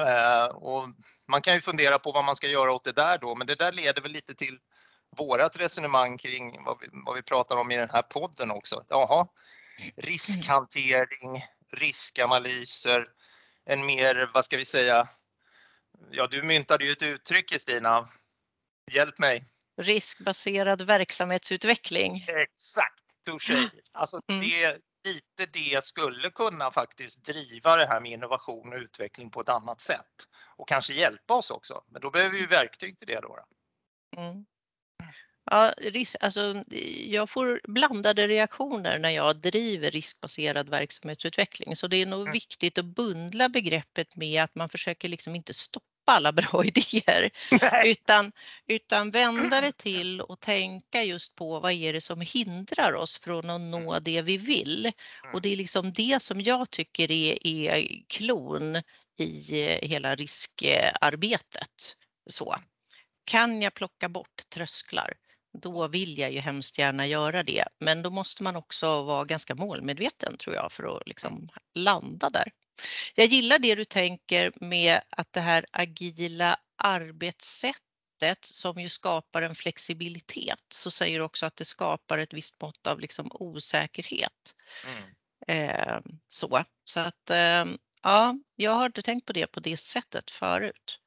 Eh, 0.00 0.44
och 0.44 0.88
man 1.28 1.42
kan 1.42 1.54
ju 1.54 1.60
fundera 1.60 1.98
på 1.98 2.12
vad 2.12 2.24
man 2.24 2.36
ska 2.36 2.46
göra 2.46 2.72
åt 2.72 2.84
det 2.84 2.92
där 2.92 3.18
då, 3.18 3.34
men 3.34 3.46
det 3.46 3.54
där 3.54 3.72
leder 3.72 4.02
väl 4.02 4.12
lite 4.12 4.34
till 4.34 4.58
vårat 5.16 5.56
resonemang 5.56 6.18
kring 6.18 6.64
vad 6.64 6.80
vi, 6.80 6.86
vad 6.92 7.16
vi 7.16 7.22
pratar 7.22 7.56
om 7.56 7.70
i 7.70 7.76
den 7.76 7.90
här 7.90 8.02
podden 8.02 8.50
också. 8.50 8.84
Jaha, 8.88 9.26
riskhantering, 9.96 11.44
riskanalyser, 11.72 13.08
en 13.64 13.86
mer, 13.86 14.30
vad 14.34 14.44
ska 14.44 14.56
vi 14.56 14.64
säga, 14.64 15.08
ja 16.10 16.26
du 16.26 16.42
myntade 16.42 16.84
ju 16.84 16.92
ett 16.92 17.02
uttryck 17.02 17.48
Kristina. 17.48 18.08
Hjälp 18.92 19.18
mig. 19.18 19.44
Riskbaserad 19.76 20.82
verksamhetsutveckling. 20.82 22.26
Exakt, 22.28 23.02
touché. 23.24 23.70
Alltså 23.92 24.20
mm. 24.28 24.40
det, 24.40 24.78
lite 25.04 25.46
det 25.52 25.84
skulle 25.84 26.30
kunna 26.30 26.70
faktiskt 26.70 27.24
driva 27.24 27.76
det 27.76 27.86
här 27.86 28.00
med 28.00 28.12
innovation 28.12 28.72
och 28.72 28.78
utveckling 28.78 29.30
på 29.30 29.40
ett 29.40 29.48
annat 29.48 29.80
sätt 29.80 30.28
och 30.56 30.68
kanske 30.68 30.92
hjälpa 30.92 31.34
oss 31.34 31.50
också. 31.50 31.84
Men 31.88 32.00
då 32.00 32.10
behöver 32.10 32.38
vi 32.38 32.46
verktyg 32.46 32.98
till 32.98 33.08
det 33.08 33.20
då. 33.20 33.38
Mm. 34.16 34.44
Ja, 35.44 35.74
risk, 35.76 36.16
alltså, 36.20 36.62
jag 37.04 37.30
får 37.30 37.60
blandade 37.64 38.28
reaktioner 38.28 38.98
när 38.98 39.10
jag 39.10 39.40
driver 39.40 39.90
riskbaserad 39.90 40.68
verksamhetsutveckling 40.68 41.76
så 41.76 41.86
det 41.86 41.96
är 41.96 42.06
nog 42.06 42.20
mm. 42.20 42.32
viktigt 42.32 42.78
att 42.78 42.84
bundla 42.84 43.48
begreppet 43.48 44.16
med 44.16 44.42
att 44.42 44.54
man 44.54 44.68
försöker 44.68 45.08
liksom 45.08 45.34
inte 45.34 45.54
stoppa 45.54 45.86
alla 46.04 46.32
bra 46.32 46.64
idéer 46.64 47.30
utan, 47.84 48.32
utan 48.66 49.10
vända 49.10 49.60
det 49.60 49.76
till 49.76 50.20
och 50.20 50.40
tänka 50.40 51.02
just 51.02 51.34
på 51.34 51.60
vad 51.60 51.72
är 51.72 51.92
det 51.92 52.00
som 52.00 52.20
hindrar 52.20 52.92
oss 52.92 53.18
från 53.18 53.50
att 53.50 53.60
nå 53.60 53.90
mm. 53.90 54.02
det 54.04 54.22
vi 54.22 54.36
vill. 54.36 54.90
Och 55.22 55.28
mm. 55.28 55.40
det 55.42 55.52
är 55.52 55.56
liksom 55.56 55.92
det 55.92 56.22
som 56.22 56.40
jag 56.40 56.70
tycker 56.70 57.10
är, 57.10 57.46
är 57.46 58.02
klon 58.08 58.76
i 59.18 59.62
eh, 59.66 59.88
hela 59.88 60.14
riskarbetet. 60.14 61.96
Så. 62.26 62.56
Kan 63.24 63.62
jag 63.62 63.74
plocka 63.74 64.08
bort 64.08 64.42
trösklar? 64.54 65.14
då 65.58 65.88
vill 65.88 66.18
jag 66.18 66.32
ju 66.32 66.40
hemskt 66.40 66.78
gärna 66.78 67.06
göra 67.06 67.42
det. 67.42 67.64
Men 67.78 68.02
då 68.02 68.10
måste 68.10 68.42
man 68.42 68.56
också 68.56 69.02
vara 69.02 69.24
ganska 69.24 69.54
målmedveten 69.54 70.36
tror 70.36 70.54
jag 70.56 70.72
för 70.72 70.96
att 70.96 71.08
liksom 71.08 71.48
landa 71.74 72.30
där. 72.30 72.52
Jag 73.14 73.26
gillar 73.26 73.58
det 73.58 73.74
du 73.74 73.84
tänker 73.84 74.52
med 74.60 75.00
att 75.10 75.32
det 75.32 75.40
här 75.40 75.66
agila 75.72 76.56
arbetssättet 76.76 77.82
sättet 78.22 78.44
som 78.44 78.80
ju 78.80 78.88
skapar 78.88 79.42
en 79.42 79.54
flexibilitet 79.54 80.64
så 80.68 80.90
säger 80.90 81.18
du 81.18 81.24
också 81.24 81.46
att 81.46 81.56
det 81.56 81.64
skapar 81.64 82.18
ett 82.18 82.32
visst 82.32 82.60
mått 82.60 82.86
av 82.86 83.00
liksom 83.00 83.28
osäkerhet. 83.32 84.54
Mm. 84.86 85.04
Eh, 85.46 86.00
så. 86.28 86.64
så 86.84 87.00
att 87.00 87.30
eh, 87.30 87.64
ja, 88.02 88.34
jag 88.56 88.72
har 88.72 88.86
inte 88.86 89.02
tänkt 89.02 89.26
på 89.26 89.32
det 89.32 89.46
på 89.46 89.60
det 89.60 89.76
sättet 89.76 90.30
förut. 90.30 90.98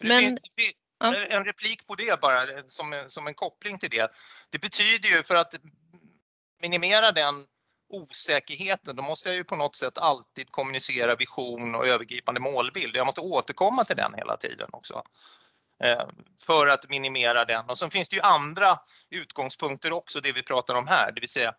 Men, 0.00 0.38
en 1.30 1.44
replik 1.44 1.86
på 1.86 1.94
det 1.94 2.20
bara 2.20 2.46
som, 2.66 3.04
som 3.06 3.26
en 3.26 3.34
koppling 3.34 3.78
till 3.78 3.90
det. 3.90 4.10
Det 4.50 4.58
betyder 4.58 5.08
ju 5.08 5.22
för 5.22 5.34
att 5.34 5.54
minimera 6.62 7.12
den 7.12 7.46
osäkerheten, 7.88 8.96
då 8.96 9.02
måste 9.02 9.28
jag 9.28 9.36
ju 9.36 9.44
på 9.44 9.56
något 9.56 9.76
sätt 9.76 9.98
alltid 9.98 10.50
kommunicera 10.50 11.14
vision 11.14 11.74
och 11.74 11.86
övergripande 11.86 12.40
målbild. 12.40 12.96
Jag 12.96 13.06
måste 13.06 13.20
återkomma 13.20 13.84
till 13.84 13.96
den 13.96 14.14
hela 14.14 14.36
tiden 14.36 14.68
också. 14.72 15.02
Eh, 15.84 16.06
för 16.46 16.66
att 16.66 16.88
minimera 16.88 17.44
den. 17.44 17.64
Och 17.68 17.78
så 17.78 17.90
finns 17.90 18.08
det 18.08 18.16
ju 18.16 18.22
andra 18.22 18.78
utgångspunkter 19.10 19.92
också, 19.92 20.20
det 20.20 20.32
vi 20.32 20.42
pratar 20.42 20.74
om 20.74 20.86
här, 20.86 21.12
det 21.12 21.20
vill 21.20 21.30
säga 21.30 21.54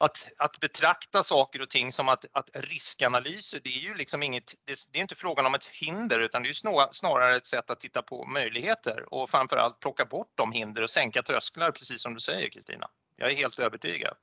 att, 0.00 0.28
att 0.38 0.60
betrakta 0.60 1.22
saker 1.22 1.62
och 1.62 1.70
ting 1.70 1.92
som 1.92 2.08
att, 2.08 2.24
att 2.32 2.50
riskanalyser, 2.54 3.60
det 3.64 3.70
är 3.70 3.80
ju 3.80 3.94
liksom 3.94 4.22
inget, 4.22 4.54
det, 4.64 4.74
det 4.92 4.98
är 4.98 5.02
inte 5.02 5.14
frågan 5.14 5.46
om 5.46 5.54
ett 5.54 5.66
hinder 5.66 6.20
utan 6.20 6.42
det 6.42 6.48
är 6.48 6.52
snarare, 6.52 6.88
snarare 6.92 7.36
ett 7.36 7.46
sätt 7.46 7.70
att 7.70 7.80
titta 7.80 8.02
på 8.02 8.26
möjligheter 8.26 9.14
och 9.14 9.30
framförallt 9.30 9.80
plocka 9.80 10.04
bort 10.04 10.32
de 10.34 10.52
hinder 10.52 10.82
och 10.82 10.90
sänka 10.90 11.22
trösklar, 11.22 11.70
precis 11.70 12.02
som 12.02 12.14
du 12.14 12.20
säger 12.20 12.48
Kristina. 12.48 12.88
Jag 13.16 13.30
är 13.30 13.36
helt 13.36 13.58
övertygad. 13.58 14.14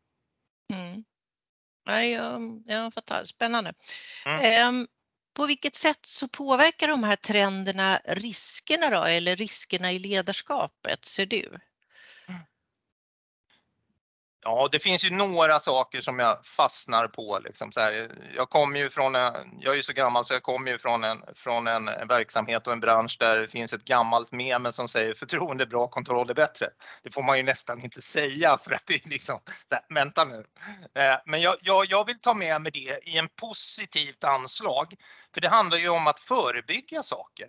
Mm. 0.73 1.03
Ja, 1.85 2.03
jag, 2.03 2.63
jag 2.65 2.93
fattar, 2.93 3.25
spännande. 3.25 3.73
Mm. 4.25 4.67
Um, 4.69 4.87
på 5.33 5.45
vilket 5.45 5.75
sätt 5.75 6.05
så 6.05 6.27
påverkar 6.27 6.87
de 6.87 7.03
här 7.03 7.15
trenderna 7.15 8.01
riskerna 8.05 8.89
då, 8.89 9.03
eller 9.03 9.35
riskerna 9.35 9.91
i 9.91 9.99
ledarskapet, 9.99 11.05
ser 11.05 11.25
du? 11.25 11.59
Ja, 14.49 14.67
det 14.71 14.79
finns 14.79 15.05
ju 15.05 15.09
några 15.09 15.59
saker 15.59 16.01
som 16.01 16.19
jag 16.19 16.45
fastnar 16.45 17.07
på. 17.07 17.39
Liksom 17.43 17.71
så 17.71 17.79
här. 17.79 18.07
Jag 18.35 18.49
kommer 18.49 18.79
ju 18.79 18.89
från, 18.89 19.15
en, 19.15 19.33
jag 19.59 19.71
är 19.71 19.75
ju 19.75 19.83
så 19.83 19.93
gammal 19.93 20.25
så 20.25 20.33
jag 20.33 20.43
kommer 20.43 20.71
ju 20.71 20.77
från 20.77 21.03
en, 21.03 21.23
från 21.35 21.67
en 21.67 21.85
verksamhet 21.85 22.67
och 22.67 22.73
en 22.73 22.79
bransch 22.79 23.17
där 23.19 23.39
det 23.39 23.47
finns 23.47 23.73
ett 23.73 23.83
gammalt 23.83 24.31
meme 24.31 24.71
som 24.71 24.87
säger 24.87 25.13
förtroende 25.13 25.63
är 25.63 25.67
bra, 25.67 25.87
kontroll 25.87 26.29
är 26.29 26.33
bättre. 26.33 26.69
Det 27.03 27.13
får 27.13 27.23
man 27.23 27.37
ju 27.37 27.43
nästan 27.43 27.83
inte 27.83 28.01
säga 28.01 28.57
för 28.57 28.71
att 28.71 28.83
det 28.85 29.05
är 29.05 29.09
liksom, 29.09 29.39
så 29.69 29.75
här, 29.75 29.95
vänta 29.95 30.25
nu. 30.25 30.45
Eh, 30.95 31.15
men 31.25 31.41
jag, 31.41 31.55
jag, 31.61 31.85
jag 31.85 32.05
vill 32.05 32.19
ta 32.19 32.33
med 32.33 32.61
mig 32.61 32.71
det 32.71 32.99
i 33.03 33.17
en 33.17 33.29
positivt 33.41 34.23
anslag, 34.23 34.93
för 35.33 35.41
det 35.41 35.49
handlar 35.49 35.77
ju 35.77 35.89
om 35.89 36.07
att 36.07 36.19
förebygga 36.19 37.03
saker. 37.03 37.47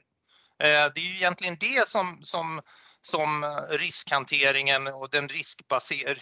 Eh, 0.62 0.92
det 0.94 1.00
är 1.00 1.10
ju 1.10 1.16
egentligen 1.16 1.56
det 1.60 1.88
som, 1.88 2.18
som 2.22 2.60
som 3.02 3.44
eh, 3.44 3.48
riskhanteringen 3.70 4.86
och 4.86 5.10
den 5.10 5.28
riskbaser, 5.28 6.18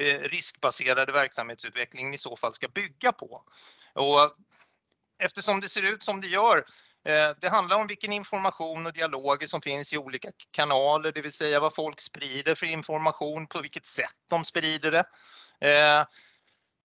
eh, 0.00 0.20
riskbaserade 0.20 1.12
verksamhetsutvecklingen 1.12 2.14
i 2.14 2.18
så 2.18 2.36
fall 2.36 2.52
ska 2.52 2.68
bygga 2.68 3.12
på. 3.12 3.42
Och 3.94 4.36
eftersom 5.22 5.60
det 5.60 5.68
ser 5.68 5.82
ut 5.82 6.02
som 6.02 6.20
det 6.20 6.28
gör 6.28 6.56
eh, 7.06 7.30
det 7.40 7.48
handlar 7.48 7.76
om 7.76 7.86
vilken 7.86 8.12
information 8.12 8.86
och 8.86 8.92
dialoger 8.92 9.46
som 9.46 9.62
finns 9.62 9.92
i 9.92 9.98
olika 9.98 10.28
kanaler, 10.50 11.12
det 11.12 11.22
vill 11.22 11.32
säga 11.32 11.60
vad 11.60 11.74
folk 11.74 12.00
sprider 12.00 12.54
för 12.54 12.66
information, 12.66 13.46
på 13.46 13.60
vilket 13.60 13.86
sätt 13.86 14.16
de 14.30 14.44
sprider 14.44 14.90
det. 14.90 15.04
Eh, 15.60 16.04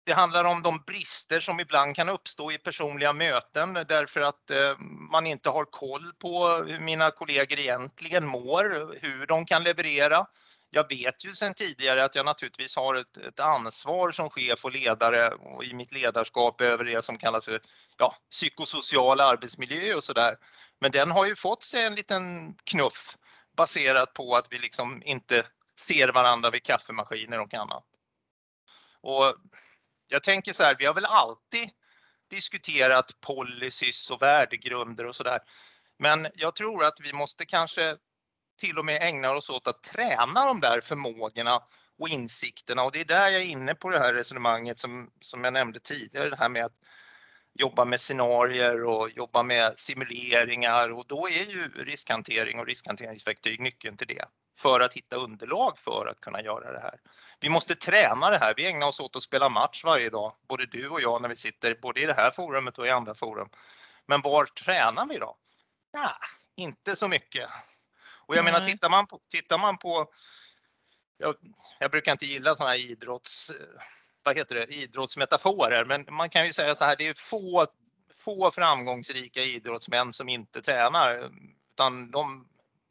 det 0.08 0.14
handlar 0.14 0.44
om 0.44 0.62
de 0.62 0.82
brister 0.86 1.40
som 1.40 1.60
ibland 1.60 1.96
kan 1.96 2.08
uppstå 2.08 2.52
i 2.52 2.58
personliga 2.58 3.12
möten 3.12 3.74
därför 3.74 4.20
att 4.20 4.50
eh, 4.50 4.78
man 5.10 5.26
inte 5.26 5.50
har 5.50 5.64
koll 5.64 6.12
på 6.18 6.48
hur 6.48 6.80
mina 6.80 7.10
kollegor 7.10 7.58
egentligen 7.58 8.26
mår, 8.26 8.96
hur 9.02 9.26
de 9.26 9.46
kan 9.46 9.64
leverera. 9.64 10.26
Jag 10.70 10.88
vet 10.88 11.24
ju 11.24 11.34
sedan 11.34 11.54
tidigare 11.54 12.04
att 12.04 12.14
jag 12.14 12.26
naturligtvis 12.26 12.76
har 12.76 12.94
ett, 12.94 13.16
ett, 13.16 13.40
ansvar 13.40 14.10
som 14.10 14.30
chef 14.30 14.64
och 14.64 14.72
ledare 14.72 15.28
och 15.28 15.64
i 15.64 15.74
mitt 15.74 15.92
ledarskap 15.92 16.60
över 16.60 16.84
det 16.84 17.04
som 17.04 17.18
kallas 17.18 17.44
för 17.44 17.60
ja, 17.98 18.14
psykosocial 18.30 19.20
arbetsmiljö 19.20 19.94
och 19.94 20.04
sådär. 20.04 20.36
Men 20.80 20.90
den 20.90 21.10
har 21.10 21.26
ju 21.26 21.36
fått 21.36 21.62
sig 21.62 21.84
en 21.84 21.94
liten 21.94 22.54
knuff 22.64 23.16
baserat 23.56 24.14
på 24.14 24.36
att 24.36 24.46
vi 24.50 24.58
liksom 24.58 25.02
inte 25.04 25.46
ser 25.80 26.08
varandra 26.08 26.50
vid 26.50 26.62
kaffemaskiner 26.62 27.40
och 27.40 27.54
annat. 27.54 27.84
Och 29.00 29.34
jag 30.08 30.22
tänker 30.22 30.52
så 30.52 30.64
här, 30.64 30.76
vi 30.78 30.84
har 30.84 30.94
väl 30.94 31.04
alltid 31.04 31.70
diskuterat 32.30 33.20
policies 33.20 34.10
och 34.10 34.22
värdegrunder 34.22 35.06
och 35.06 35.16
sådär. 35.16 35.38
Men 35.98 36.28
jag 36.34 36.54
tror 36.54 36.84
att 36.84 37.00
vi 37.00 37.12
måste 37.12 37.46
kanske 37.46 37.96
till 38.60 38.78
och 38.78 38.84
med 38.84 39.02
ägna 39.02 39.30
oss 39.30 39.50
åt 39.50 39.68
att 39.68 39.82
träna 39.82 40.46
de 40.46 40.60
där 40.60 40.80
förmågorna 40.80 41.62
och 41.98 42.08
insikterna. 42.08 42.82
Och 42.82 42.92
det 42.92 43.00
är 43.00 43.04
där 43.04 43.28
jag 43.28 43.42
är 43.42 43.46
inne 43.46 43.74
på 43.74 43.90
det 43.90 43.98
här 43.98 44.14
resonemanget 44.14 44.78
som, 44.78 45.10
som 45.20 45.44
jag 45.44 45.52
nämnde 45.52 45.80
tidigare, 45.80 46.30
det 46.30 46.36
här 46.36 46.48
med 46.48 46.64
att 46.64 46.76
jobba 47.54 47.84
med 47.84 48.00
scenarier 48.00 48.84
och 48.84 49.10
jobba 49.10 49.42
med 49.42 49.78
simuleringar. 49.78 50.90
Och 50.90 51.04
då 51.06 51.28
är 51.28 51.50
ju 51.50 51.68
riskhantering 51.76 52.58
och 52.58 52.66
riskhanteringsverktyg 52.66 53.60
nyckeln 53.60 53.96
till 53.96 54.06
det 54.06 54.24
för 54.58 54.80
att 54.80 54.92
hitta 54.92 55.16
underlag 55.16 55.78
för 55.78 56.06
att 56.06 56.20
kunna 56.20 56.42
göra 56.42 56.72
det 56.72 56.80
här. 56.80 57.00
Vi 57.40 57.48
måste 57.48 57.74
träna 57.74 58.30
det 58.30 58.38
här. 58.38 58.54
Vi 58.56 58.66
ägnar 58.66 58.86
oss 58.86 59.00
åt 59.00 59.16
att 59.16 59.22
spela 59.22 59.48
match 59.48 59.84
varje 59.84 60.10
dag, 60.10 60.32
både 60.48 60.66
du 60.66 60.88
och 60.88 61.00
jag 61.00 61.22
när 61.22 61.28
vi 61.28 61.36
sitter 61.36 61.74
både 61.82 62.00
i 62.00 62.06
det 62.06 62.14
här 62.14 62.30
forumet 62.30 62.78
och 62.78 62.86
i 62.86 62.90
andra 62.90 63.14
forum. 63.14 63.48
Men 64.06 64.20
var 64.22 64.44
tränar 64.44 65.06
vi 65.06 65.18
då? 65.18 65.36
Nej, 65.92 66.12
inte 66.56 66.96
så 66.96 67.08
mycket. 67.08 67.48
Och 68.26 68.36
jag 68.36 68.40
mm. 68.40 68.52
menar, 68.52 68.66
tittar 68.66 68.90
man 68.90 69.06
på, 69.06 69.20
tittar 69.30 69.58
man 69.58 69.78
på 69.78 70.10
jag, 71.18 71.34
jag 71.78 71.90
brukar 71.90 72.12
inte 72.12 72.26
gilla 72.26 72.54
sådana 72.54 72.72
här 72.72 72.90
idrotts, 72.90 73.52
vad 74.22 74.36
heter 74.36 74.54
det, 74.54 74.74
idrottsmetaforer, 74.74 75.84
men 75.84 76.06
man 76.10 76.30
kan 76.30 76.46
ju 76.46 76.52
säga 76.52 76.74
så 76.74 76.84
här, 76.84 76.96
det 76.96 77.06
är 77.06 77.14
få, 77.14 77.66
få 78.14 78.50
framgångsrika 78.50 79.42
idrottsmän 79.42 80.12
som 80.12 80.28
inte 80.28 80.62
tränar, 80.62 81.30
utan 81.72 82.10
de 82.10 82.48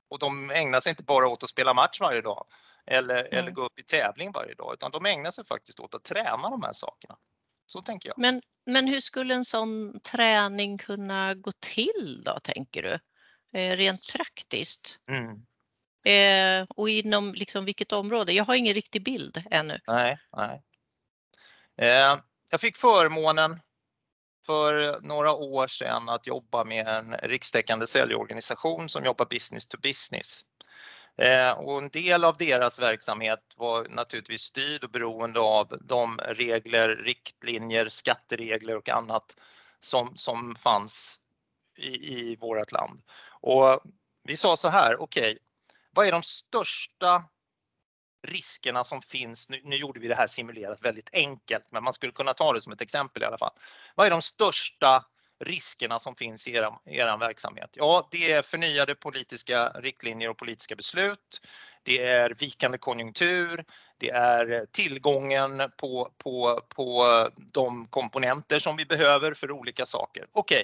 och 0.09 0.19
de 0.19 0.51
ägnar 0.51 0.79
sig 0.79 0.89
inte 0.89 1.03
bara 1.03 1.27
åt 1.27 1.43
att 1.43 1.49
spela 1.49 1.73
match 1.73 1.99
varje 1.99 2.21
dag 2.21 2.45
eller, 2.85 3.19
mm. 3.19 3.27
eller 3.31 3.51
gå 3.51 3.61
upp 3.61 3.79
i 3.79 3.83
tävling 3.83 4.31
varje 4.31 4.53
dag, 4.53 4.73
utan 4.73 4.91
de 4.91 5.05
ägnar 5.05 5.31
sig 5.31 5.45
faktiskt 5.45 5.79
åt 5.79 5.95
att 5.95 6.03
träna 6.03 6.49
de 6.49 6.63
här 6.63 6.73
sakerna. 6.73 7.17
Så 7.65 7.81
tänker 7.81 8.09
jag. 8.09 8.17
Men, 8.17 8.41
men 8.65 8.87
hur 8.87 8.99
skulle 8.99 9.33
en 9.33 9.45
sån 9.45 9.99
träning 9.99 10.77
kunna 10.77 11.33
gå 11.33 11.51
till 11.51 12.21
då, 12.25 12.39
tänker 12.43 12.83
du? 12.83 12.99
Eh, 13.59 13.75
rent 13.75 14.13
praktiskt? 14.15 14.99
Mm. 15.09 15.45
Eh, 16.07 16.67
och 16.69 16.89
inom 16.89 17.33
liksom 17.33 17.65
vilket 17.65 17.91
område? 17.91 18.33
Jag 18.33 18.43
har 18.43 18.55
ingen 18.55 18.73
riktig 18.73 19.03
bild 19.03 19.43
ännu. 19.51 19.79
Nej, 19.87 20.19
nej. 20.37 20.63
Eh, 21.77 22.19
jag 22.49 22.61
fick 22.61 22.77
förmånen 22.77 23.59
för 24.47 24.99
några 25.01 25.33
år 25.33 25.67
sedan 25.67 26.09
att 26.09 26.27
jobba 26.27 26.63
med 26.63 26.87
en 26.87 27.15
rikstäckande 27.23 27.87
säljorganisation 27.87 28.89
som 28.89 29.05
jobbar 29.05 29.25
business 29.25 29.67
to 29.67 29.77
business. 29.77 30.45
Eh, 31.17 31.51
och 31.51 31.77
en 31.77 31.89
del 31.89 32.23
av 32.23 32.37
deras 32.37 32.79
verksamhet 32.79 33.39
var 33.55 33.87
naturligtvis 33.89 34.41
styrd 34.41 34.83
och 34.83 34.89
beroende 34.89 35.39
av 35.39 35.77
de 35.81 36.17
regler, 36.17 36.89
riktlinjer, 36.89 37.89
skatteregler 37.89 38.77
och 38.77 38.89
annat 38.89 39.35
som, 39.81 40.11
som 40.15 40.55
fanns 40.55 41.21
i, 41.77 42.19
i 42.19 42.35
vårt 42.35 42.71
land. 42.71 43.01
Och 43.29 43.81
vi 44.23 44.37
sa 44.37 44.57
så 44.57 44.69
här, 44.69 45.01
okej, 45.01 45.31
okay, 45.31 45.37
vad 45.91 46.07
är 46.07 46.11
de 46.11 46.23
största 46.23 47.23
riskerna 48.27 48.83
som 48.83 49.01
finns. 49.01 49.49
Nu, 49.49 49.61
nu, 49.63 49.75
gjorde 49.75 49.99
vi 49.99 50.07
det 50.07 50.15
här 50.15 50.27
simulerat 50.27 50.81
väldigt 50.81 51.09
enkelt, 51.13 51.71
men 51.71 51.83
man 51.83 51.93
skulle 51.93 52.11
kunna 52.11 52.33
ta 52.33 52.53
det 52.53 52.61
som 52.61 52.73
ett 52.73 52.81
exempel 52.81 53.23
i 53.23 53.25
alla 53.25 53.37
fall. 53.37 53.53
Vad 53.95 54.07
är 54.07 54.11
de 54.11 54.21
största 54.21 55.05
riskerna 55.39 55.99
som 55.99 56.15
finns 56.15 56.47
i 56.47 56.55
er, 56.55 56.71
er 56.85 57.17
verksamhet? 57.17 57.69
Ja, 57.73 58.07
det 58.11 58.31
är 58.31 58.41
förnyade 58.41 58.95
politiska 58.95 59.69
riktlinjer 59.69 60.29
och 60.29 60.37
politiska 60.37 60.75
beslut. 60.75 61.41
Det 61.83 62.03
är 62.03 62.35
vikande 62.39 62.77
konjunktur. 62.77 63.65
Det 63.97 64.09
är 64.09 64.65
tillgången 64.71 65.71
på, 65.77 66.11
på, 66.17 66.61
på 66.69 67.29
de 67.53 67.87
komponenter 67.87 68.59
som 68.59 68.77
vi 68.77 68.85
behöver 68.85 69.33
för 69.33 69.51
olika 69.51 69.85
saker. 69.85 70.25
Okej, 70.31 70.63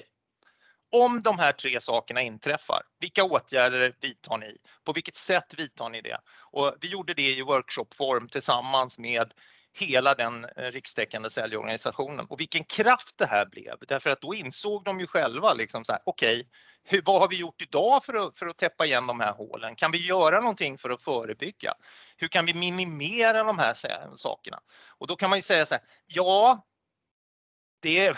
om 0.94 1.22
de 1.22 1.38
här 1.38 1.52
tre 1.52 1.80
sakerna 1.80 2.22
inträffar, 2.22 2.82
vilka 3.00 3.24
åtgärder 3.24 3.94
vidtar 4.00 4.38
ni? 4.38 4.56
På 4.84 4.92
vilket 4.92 5.16
sätt 5.16 5.54
vidtar 5.58 5.88
ni 5.88 6.00
det? 6.00 6.18
Och 6.50 6.74
vi 6.80 6.88
gjorde 6.88 7.14
det 7.14 7.30
i 7.30 7.42
workshopform 7.42 8.28
tillsammans 8.28 8.98
med 8.98 9.32
hela 9.78 10.14
den 10.14 10.44
eh, 10.44 10.70
rikstäckande 10.70 11.30
säljorganisationen 11.30 12.26
och 12.26 12.40
vilken 12.40 12.64
kraft 12.64 13.18
det 13.18 13.26
här 13.26 13.46
blev. 13.46 13.74
Därför 13.88 14.10
att 14.10 14.20
då 14.20 14.34
insåg 14.34 14.84
de 14.84 15.00
ju 15.00 15.06
själva 15.06 15.54
liksom 15.54 15.84
så 15.84 15.92
här, 15.92 16.02
okej, 16.04 16.48
okay, 16.86 17.00
vad 17.04 17.20
har 17.20 17.28
vi 17.28 17.36
gjort 17.36 17.62
idag 17.62 18.04
för 18.04 18.14
att, 18.14 18.38
för 18.38 18.46
att 18.46 18.58
täppa 18.58 18.86
igen 18.86 19.06
de 19.06 19.20
här 19.20 19.32
hålen? 19.32 19.76
Kan 19.76 19.92
vi 19.92 20.06
göra 20.06 20.40
någonting 20.40 20.78
för 20.78 20.90
att 20.90 21.02
förebygga? 21.02 21.74
Hur 22.16 22.28
kan 22.28 22.46
vi 22.46 22.54
minimera 22.54 23.44
de 23.44 23.58
här 23.58 23.74
sakerna? 24.16 24.58
Och 24.98 25.06
då 25.06 25.16
kan 25.16 25.30
man 25.30 25.38
ju 25.38 25.42
säga 25.42 25.66
så 25.66 25.74
här, 25.74 25.84
ja, 26.06 26.66
det 27.82 28.16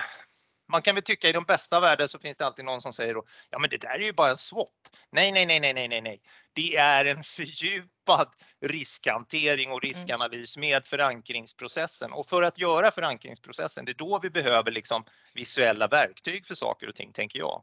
man 0.68 0.82
kan 0.82 0.94
väl 0.94 1.04
tycka 1.04 1.28
i 1.28 1.32
de 1.32 1.44
bästa 1.44 1.80
världar 1.80 2.06
så 2.06 2.18
finns 2.18 2.38
det 2.38 2.46
alltid 2.46 2.64
någon 2.64 2.80
som 2.80 2.92
säger 2.92 3.14
då, 3.14 3.24
ja 3.50 3.58
men 3.58 3.70
det 3.70 3.76
där 3.76 3.98
är 4.00 4.04
ju 4.04 4.12
bara 4.12 4.30
en 4.30 4.36
swap. 4.36 4.68
Nej, 5.12 5.32
nej, 5.32 5.46
nej, 5.46 5.60
nej, 5.60 5.74
nej, 5.74 5.88
nej, 5.88 6.00
nej. 6.00 6.20
Det 6.52 6.76
är 6.76 7.04
en 7.04 7.22
fördjupad 7.24 8.28
riskhantering 8.60 9.72
och 9.72 9.84
mm. 9.84 9.88
riskanalys 9.94 10.56
med 10.56 10.86
förankringsprocessen 10.86 12.12
och 12.12 12.28
för 12.28 12.42
att 12.42 12.58
göra 12.58 12.90
förankringsprocessen, 12.90 13.84
det 13.84 13.92
är 13.92 13.94
då 13.94 14.18
vi 14.22 14.30
behöver 14.30 14.70
liksom 14.70 15.04
visuella 15.34 15.88
verktyg 15.88 16.46
för 16.46 16.54
saker 16.54 16.88
och 16.88 16.94
ting, 16.94 17.12
tänker 17.12 17.38
jag. 17.38 17.62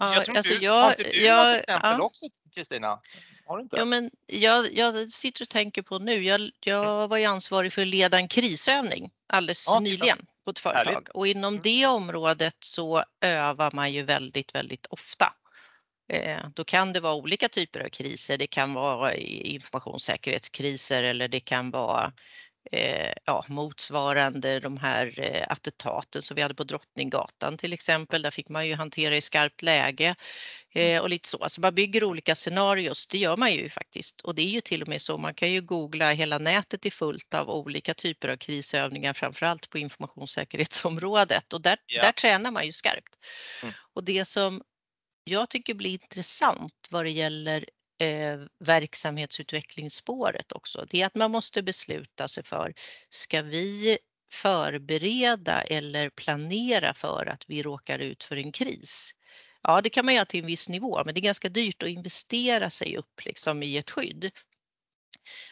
Ja, 0.00 0.14
jag 0.14 0.24
tror 0.24 0.36
alltså 0.36 0.52
du, 0.52 0.64
jag, 0.64 0.72
har 0.72 0.90
inte 0.90 1.02
du 1.02 1.24
jag, 1.24 1.46
något 1.46 1.60
exempel 1.60 1.90
ja. 1.98 2.02
också 2.02 2.26
Kristina? 2.54 3.00
Har 3.46 3.56
du 3.56 3.62
inte? 3.62 3.76
Ja, 3.76 3.84
men 3.84 4.10
jag, 4.26 4.74
jag 4.74 5.12
sitter 5.12 5.42
och 5.42 5.48
tänker 5.48 5.82
på 5.82 5.98
nu, 5.98 6.22
jag, 6.24 6.50
jag 6.60 6.96
mm. 6.96 7.08
var 7.08 7.16
ju 7.18 7.24
ansvarig 7.24 7.72
för 7.72 7.82
att 7.82 7.88
leda 7.88 8.18
en 8.18 8.28
krisövning 8.28 9.10
alldeles 9.26 9.66
ja, 9.68 9.80
nyligen 9.80 10.26
på 10.44 10.50
ett 10.50 10.58
företag 10.58 10.92
Härligt. 10.92 11.08
och 11.08 11.26
inom 11.26 11.54
mm. 11.54 11.62
det 11.62 11.86
området 11.86 12.56
så 12.58 13.04
övar 13.20 13.70
man 13.72 13.92
ju 13.92 14.02
väldigt, 14.02 14.54
väldigt 14.54 14.86
ofta. 14.86 15.34
Eh, 16.12 16.48
då 16.54 16.64
kan 16.64 16.92
det 16.92 17.00
vara 17.00 17.14
olika 17.14 17.48
typer 17.48 17.80
av 17.80 17.88
kriser. 17.88 18.38
Det 18.38 18.46
kan 18.46 18.74
vara 18.74 19.14
informationssäkerhetskriser 19.14 21.02
eller 21.02 21.28
det 21.28 21.40
kan 21.40 21.70
vara 21.70 22.12
eh, 22.72 23.12
ja, 23.24 23.44
motsvarande 23.48 24.60
de 24.60 24.76
här 24.76 25.20
eh, 25.20 25.44
attentaten 25.48 26.22
som 26.22 26.34
vi 26.34 26.42
hade 26.42 26.54
på 26.54 26.64
Drottninggatan 26.64 27.56
till 27.56 27.72
exempel. 27.72 28.22
Där 28.22 28.30
fick 28.30 28.48
man 28.48 28.68
ju 28.68 28.74
hantera 28.74 29.16
i 29.16 29.20
skarpt 29.20 29.62
läge 29.62 30.14
mm. 30.74 30.96
eh, 30.96 31.02
och 31.02 31.08
lite 31.08 31.28
så. 31.28 31.38
Alltså 31.38 31.60
man 31.60 31.74
bygger 31.74 32.04
olika 32.04 32.34
scenarios, 32.34 33.06
det 33.06 33.18
gör 33.18 33.36
man 33.36 33.52
ju 33.52 33.68
faktiskt. 33.68 34.20
Och 34.20 34.34
det 34.34 34.42
är 34.42 34.50
ju 34.50 34.60
till 34.60 34.82
och 34.82 34.88
med 34.88 35.02
så, 35.02 35.18
man 35.18 35.34
kan 35.34 35.52
ju 35.52 35.60
googla, 35.60 36.12
hela 36.12 36.38
nätet 36.38 36.86
är 36.86 36.90
fullt 36.90 37.34
av 37.34 37.50
olika 37.50 37.94
typer 37.94 38.28
av 38.28 38.36
krisövningar, 38.36 39.12
framförallt 39.12 39.70
på 39.70 39.78
informationssäkerhetsområdet 39.78 41.52
och 41.52 41.60
där, 41.60 41.76
yeah. 41.88 42.06
där 42.06 42.12
tränar 42.12 42.50
man 42.50 42.66
ju 42.66 42.72
skarpt. 42.72 43.18
Mm. 43.62 43.74
Och 43.94 44.04
det 44.04 44.24
som 44.24 44.62
jag 45.24 45.50
tycker 45.50 45.74
blir 45.74 45.90
intressant 45.90 46.88
vad 46.90 47.04
det 47.04 47.10
gäller 47.10 47.64
eh, 48.00 48.40
verksamhetsutvecklingsspåret 48.58 50.52
också, 50.52 50.86
det 50.90 51.02
är 51.02 51.06
att 51.06 51.14
man 51.14 51.30
måste 51.30 51.62
besluta 51.62 52.28
sig 52.28 52.44
för, 52.44 52.74
ska 53.08 53.42
vi 53.42 53.98
förbereda 54.32 55.62
eller 55.62 56.10
planera 56.10 56.94
för 56.94 57.26
att 57.26 57.44
vi 57.46 57.62
råkar 57.62 57.98
ut 57.98 58.22
för 58.22 58.36
en 58.36 58.52
kris? 58.52 59.14
Ja, 59.62 59.80
det 59.80 59.90
kan 59.90 60.04
man 60.04 60.14
göra 60.14 60.24
till 60.24 60.40
en 60.40 60.46
viss 60.46 60.68
nivå, 60.68 61.02
men 61.04 61.14
det 61.14 61.20
är 61.20 61.22
ganska 61.22 61.48
dyrt 61.48 61.82
att 61.82 61.88
investera 61.88 62.70
sig 62.70 62.96
upp 62.96 63.24
liksom 63.24 63.62
i 63.62 63.76
ett 63.76 63.90
skydd. 63.90 64.30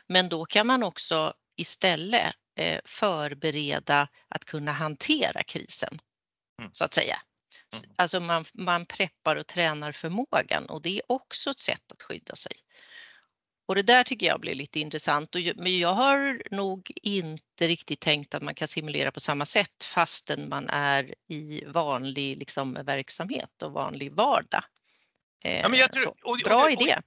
Men 0.07 0.29
då 0.29 0.45
kan 0.45 0.67
man 0.67 0.83
också 0.83 1.35
istället 1.57 2.35
eh, 2.57 2.81
förbereda 2.85 4.09
att 4.29 4.45
kunna 4.45 4.73
hantera 4.73 5.43
krisen, 5.43 5.99
mm. 6.61 6.71
så 6.73 6.85
att 6.85 6.95
säga. 6.95 7.23
Mm. 7.75 7.91
Alltså 7.97 8.21
man, 8.21 8.45
man 8.55 8.87
preppar 8.87 9.37
och 9.37 9.47
tränar 9.47 9.93
förmågan 9.93 10.67
och 10.67 10.83
det 10.83 10.99
är 10.99 11.03
också 11.13 11.51
ett 11.51 11.61
sätt 11.61 11.93
att 11.93 12.03
skydda 12.03 12.37
sig. 12.37 12.53
Och 13.69 13.75
det 13.75 13.83
där 13.83 14.05
tycker 14.05 14.27
jag 14.27 14.41
blir 14.41 14.55
lite 14.55 14.81
intressant. 14.81 15.35
Men 15.57 15.79
jag 15.79 15.95
har 15.95 16.43
nog 16.51 16.93
inte 17.03 17.69
riktigt 17.69 18.01
tänkt 18.01 18.35
att 18.35 18.43
man 18.43 18.55
kan 18.55 18.69
simulera 18.69 19.11
på 19.11 19.21
samma 19.21 19.47
sätt 19.47 19.85
fastän 19.85 20.49
man 20.49 20.69
är 20.69 21.15
i 21.27 21.65
vanlig 21.67 22.39
liksom, 22.39 22.75
verksamhet 22.75 23.63
och 23.63 23.73
vanlig 23.73 24.13
vardag. 24.13 24.65
Ja, 25.43 25.69
men 25.69 25.79
jag 25.79 25.93
tror, 25.93 26.15
och, 26.23 26.39
Bra 26.45 26.65
och, 26.65 26.71
idé. 26.71 26.99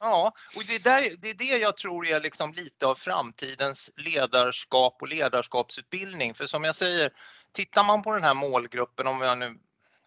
Ja, 0.00 0.32
och 0.56 0.64
det, 0.68 0.84
där, 0.84 1.16
det 1.18 1.30
är 1.30 1.34
det 1.34 1.58
jag 1.58 1.76
tror 1.76 2.06
är 2.06 2.20
liksom 2.20 2.52
lite 2.52 2.86
av 2.86 2.94
framtidens 2.94 3.92
ledarskap 3.96 4.96
och 5.00 5.08
ledarskapsutbildning. 5.08 6.34
För 6.34 6.46
som 6.46 6.64
jag 6.64 6.74
säger, 6.74 7.12
tittar 7.52 7.84
man 7.84 8.02
på 8.02 8.14
den 8.14 8.22
här 8.22 8.34
målgruppen, 8.34 9.06
om 9.06 9.20
jag 9.20 9.38
nu 9.38 9.58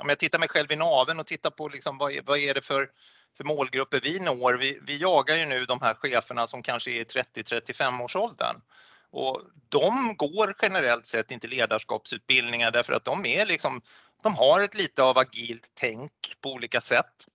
om 0.04 0.10
jag 0.10 0.20
tittar 0.20 0.40
mig 0.40 0.50
själv 0.50 0.72
i 0.72 0.76
naven 0.76 1.20
och 1.20 1.28
tittar 1.28 1.50
på 1.50 1.68
liksom 1.68 1.98
vad, 1.98 2.14
vad 2.26 2.40
är 2.40 2.54
det 2.54 2.62
för, 2.62 2.90
för 3.38 3.44
målgrupper 3.44 4.00
vi 4.04 4.20
når. 4.20 4.54
Vi, 4.54 4.80
vi 4.88 4.98
jagar 4.98 5.36
ju 5.36 5.46
nu 5.46 5.66
de 5.66 5.82
här 5.82 5.94
cheferna 5.94 6.48
som 6.48 6.64
kanske 6.64 6.92
är 6.92 7.02
i 7.02 7.04
30-35 7.04 8.04
års 8.04 8.16
åldern. 8.16 8.62
Och 9.12 9.42
de 9.70 10.16
går 10.18 10.56
generellt 10.62 11.06
sett 11.06 11.32
inte 11.32 11.48
ledarskapsutbildningar 11.48 12.72
därför 12.72 12.94
att 12.94 13.06
de 13.06 13.26
är 13.26 13.46
liksom, 13.46 13.82
de 14.24 14.36
har 14.36 14.62
ett 14.62 14.76
lite 14.76 15.04
av 15.04 15.18
agilt 15.18 15.72
tänk 15.74 16.12
på 16.42 16.52
olika 16.52 16.82
sätt. 16.82 17.28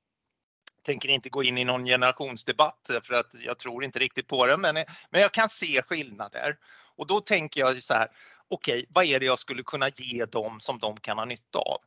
Tänker 0.83 1.09
inte 1.09 1.29
gå 1.29 1.43
in 1.43 1.59
i 1.59 1.64
någon 1.64 1.85
generationsdebatt 1.85 2.90
för 3.03 3.14
att 3.14 3.35
jag 3.35 3.59
tror 3.59 3.85
inte 3.85 3.99
riktigt 3.99 4.29
på 4.29 4.47
det, 4.47 4.57
men, 4.57 4.75
men 5.11 5.21
jag 5.21 5.33
kan 5.33 5.49
se 5.49 5.83
skillnader. 5.83 6.57
Och 6.97 7.07
då 7.07 7.21
tänker 7.21 7.61
jag 7.61 7.83
så 7.83 7.95
här, 7.95 8.09
okej, 8.49 8.79
okay, 8.79 8.87
vad 8.88 9.05
är 9.05 9.21
det 9.21 9.27
jag 9.27 9.38
skulle 9.38 9.62
kunna 9.62 9.88
ge 9.88 10.25
dem 10.25 10.61
som 10.61 10.79
de 10.79 11.01
kan 11.01 11.19
ha 11.19 11.25
nytta 11.25 11.59
av? 11.59 11.79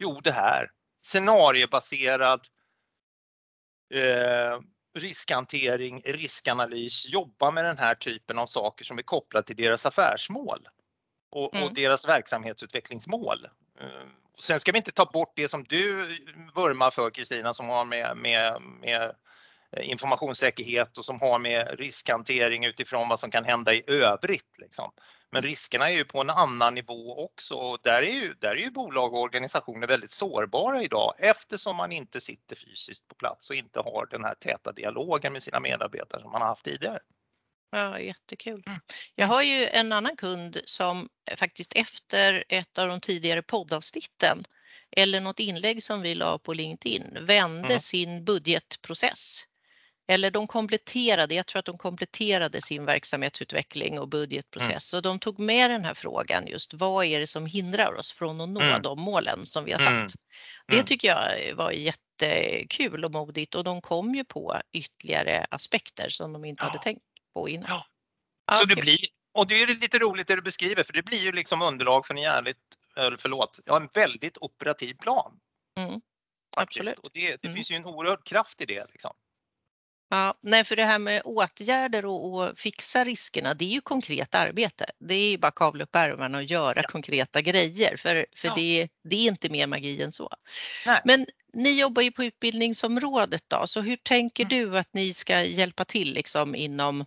Jo, 0.00 0.20
det 0.22 0.32
här. 0.32 0.70
Scenariebaserad 1.02 2.40
eh, 3.94 4.60
riskhantering, 4.98 6.02
riskanalys, 6.04 7.08
jobba 7.08 7.50
med 7.50 7.64
den 7.64 7.78
här 7.78 7.94
typen 7.94 8.38
av 8.38 8.46
saker 8.46 8.84
som 8.84 8.98
är 8.98 9.02
kopplade 9.02 9.46
till 9.46 9.56
deras 9.56 9.86
affärsmål 9.86 10.68
och, 11.30 11.54
mm. 11.54 11.66
och 11.66 11.74
deras 11.74 12.08
verksamhetsutvecklingsmål. 12.08 13.46
Eh, 13.80 14.08
sen 14.38 14.60
ska 14.60 14.72
vi 14.72 14.78
inte 14.78 14.92
ta 14.92 15.04
bort 15.04 15.32
det 15.36 15.48
som 15.48 15.64
du 15.64 16.06
vurmar 16.54 16.90
för 16.90 17.10
Kristina 17.10 17.54
som 17.54 17.68
har 17.68 17.84
med, 17.84 18.16
med, 18.16 18.62
med 18.80 19.14
informationssäkerhet 19.78 20.98
och 20.98 21.04
som 21.04 21.20
har 21.20 21.38
med 21.38 21.78
riskhantering 21.78 22.64
utifrån 22.64 23.08
vad 23.08 23.20
som 23.20 23.30
kan 23.30 23.44
hända 23.44 23.74
i 23.74 23.82
övrigt. 23.86 24.58
Liksom. 24.58 24.92
Men 25.32 25.42
riskerna 25.42 25.90
är 25.90 25.96
ju 25.96 26.04
på 26.04 26.20
en 26.20 26.30
annan 26.30 26.74
nivå 26.74 27.24
också 27.24 27.54
och 27.54 27.78
där 27.82 28.02
är 28.02 28.12
ju, 28.12 28.34
där 28.34 28.50
är 28.50 28.60
ju 28.60 28.70
bolag 28.70 29.14
och 29.14 29.20
organisationer 29.20 29.86
väldigt 29.86 30.10
sårbara 30.10 30.82
idag 30.82 31.14
eftersom 31.18 31.76
man 31.76 31.92
inte 31.92 32.20
sitter 32.20 32.56
fysiskt 32.56 33.08
på 33.08 33.14
plats 33.14 33.50
och 33.50 33.56
inte 33.56 33.80
har 33.80 34.06
den 34.10 34.24
här 34.24 34.34
täta 34.34 34.72
dialogen 34.72 35.32
med 35.32 35.42
sina 35.42 35.60
medarbetare 35.60 36.22
som 36.22 36.32
man 36.32 36.40
har 36.40 36.48
haft 36.48 36.64
tidigare. 36.64 36.98
Ja, 37.70 38.00
jättekul. 38.00 38.62
Mm. 38.66 38.80
Jag 39.14 39.26
har 39.26 39.42
ju 39.42 39.66
en 39.66 39.92
annan 39.92 40.16
kund 40.16 40.60
som 40.64 41.08
faktiskt 41.36 41.72
efter 41.76 42.44
ett 42.48 42.78
av 42.78 42.88
de 42.88 43.00
tidigare 43.00 43.42
poddavsnitten 43.42 44.44
eller 44.96 45.20
något 45.20 45.40
inlägg 45.40 45.82
som 45.82 46.02
vi 46.02 46.14
la 46.14 46.38
på 46.38 46.52
LinkedIn 46.52 47.18
vände 47.20 47.68
mm. 47.68 47.80
sin 47.80 48.24
budgetprocess 48.24 49.44
eller 50.10 50.30
de 50.30 50.46
kompletterade, 50.46 51.34
jag 51.34 51.46
tror 51.46 51.58
att 51.58 51.64
de 51.64 51.78
kompletterade 51.78 52.62
sin 52.62 52.84
verksamhetsutveckling 52.84 53.98
och 53.98 54.08
budgetprocess 54.08 54.92
mm. 54.92 54.98
och 54.98 55.02
de 55.02 55.18
tog 55.18 55.38
med 55.38 55.70
den 55.70 55.84
här 55.84 55.94
frågan 55.94 56.46
just 56.46 56.74
vad 56.74 57.04
är 57.04 57.20
det 57.20 57.26
som 57.26 57.46
hindrar 57.46 57.94
oss 57.94 58.12
från 58.12 58.40
att 58.40 58.48
nå 58.48 58.60
mm. 58.60 58.82
de 58.82 59.00
målen 59.00 59.46
som 59.46 59.64
vi 59.64 59.72
har 59.72 59.78
satt. 59.78 59.92
Mm. 59.92 60.06
Det 60.66 60.74
mm. 60.74 60.86
tycker 60.86 61.08
jag 61.08 61.54
var 61.54 61.70
jättekul 61.70 63.04
och 63.04 63.12
modigt 63.12 63.54
och 63.54 63.64
de 63.64 63.82
kom 63.82 64.14
ju 64.14 64.24
på 64.24 64.60
ytterligare 64.72 65.46
aspekter 65.50 66.08
som 66.08 66.32
de 66.32 66.44
inte 66.44 66.64
ja. 66.64 66.68
hade 66.70 66.82
tänkt 66.82 67.02
på 67.34 67.48
innan. 67.48 67.70
Ja. 67.70 67.86
Så 68.52 68.64
okay. 68.64 68.74
det 68.74 68.80
blir, 68.80 68.98
och 69.34 69.46
det 69.46 69.62
är 69.62 69.66
lite 69.66 69.98
roligt 69.98 70.26
det 70.26 70.36
du 70.36 70.42
beskriver 70.42 70.82
för 70.82 70.92
det 70.92 71.02
blir 71.02 71.20
ju 71.20 71.32
liksom 71.32 71.62
underlag 71.62 72.06
för 72.06 72.14
en 72.14 72.22
jävligt, 72.22 72.56
förlåt, 73.18 73.60
ja, 73.64 73.76
en 73.76 73.88
väldigt 73.94 74.38
operativ 74.40 74.94
plan. 74.94 75.32
Mm. 75.78 76.00
Absolut. 76.56 76.98
Och 76.98 77.10
det, 77.12 77.26
det 77.26 77.44
mm. 77.44 77.54
finns 77.54 77.70
ju 77.70 77.76
en 77.76 77.84
oerhörd 77.84 78.24
kraft 78.24 78.60
i 78.60 78.66
det. 78.66 78.86
Liksom. 78.90 79.12
Ja, 80.12 80.38
nej, 80.42 80.64
för 80.64 80.76
det 80.76 80.84
här 80.84 80.98
med 80.98 81.22
åtgärder 81.24 82.04
och, 82.04 82.34
och, 82.34 82.58
fixa 82.58 83.04
riskerna, 83.04 83.54
det 83.54 83.64
är 83.64 83.68
ju 83.68 83.80
konkret 83.80 84.34
arbete. 84.34 84.86
Det 84.98 85.14
är 85.14 85.30
ju 85.30 85.38
bara 85.38 85.52
kavla 85.52 85.84
upp 85.84 85.96
ärmarna 85.96 86.38
och 86.38 86.44
göra 86.44 86.80
ja. 86.82 86.88
konkreta 86.88 87.40
grejer, 87.40 87.96
för, 87.96 88.26
för 88.36 88.48
ja. 88.48 88.54
det, 88.56 88.88
det, 89.04 89.16
är 89.16 89.28
inte 89.28 89.48
mer 89.48 89.66
magi 89.66 90.02
än 90.02 90.12
så. 90.12 90.30
Nej. 90.86 91.00
Men 91.04 91.26
ni 91.52 91.80
jobbar 91.80 92.02
ju 92.02 92.12
på 92.12 92.24
utbildningsområdet 92.24 93.44
då, 93.48 93.66
så 93.66 93.80
hur 93.80 93.96
tänker 93.96 94.44
mm. 94.44 94.58
du 94.58 94.78
att 94.78 94.94
ni 94.94 95.14
ska 95.14 95.42
hjälpa 95.42 95.84
till 95.84 96.14
liksom 96.14 96.54
inom 96.54 97.04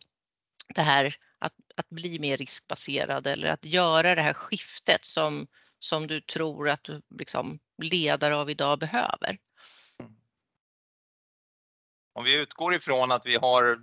det 0.75 0.81
här 0.81 1.15
att, 1.39 1.53
att 1.75 1.89
bli 1.89 2.19
mer 2.19 2.37
riskbaserad 2.37 3.27
eller 3.27 3.47
att 3.47 3.65
göra 3.65 4.15
det 4.15 4.21
här 4.21 4.33
skiftet 4.33 5.05
som, 5.05 5.47
som 5.79 6.07
du 6.07 6.21
tror 6.21 6.69
att 6.69 6.89
liksom, 7.19 7.59
ledare 7.81 8.35
av 8.35 8.49
idag 8.49 8.79
behöver? 8.79 9.37
Om 12.13 12.23
vi 12.23 12.35
utgår 12.35 12.75
ifrån 12.75 13.11
att 13.11 13.25
vi 13.25 13.35
har 13.35 13.79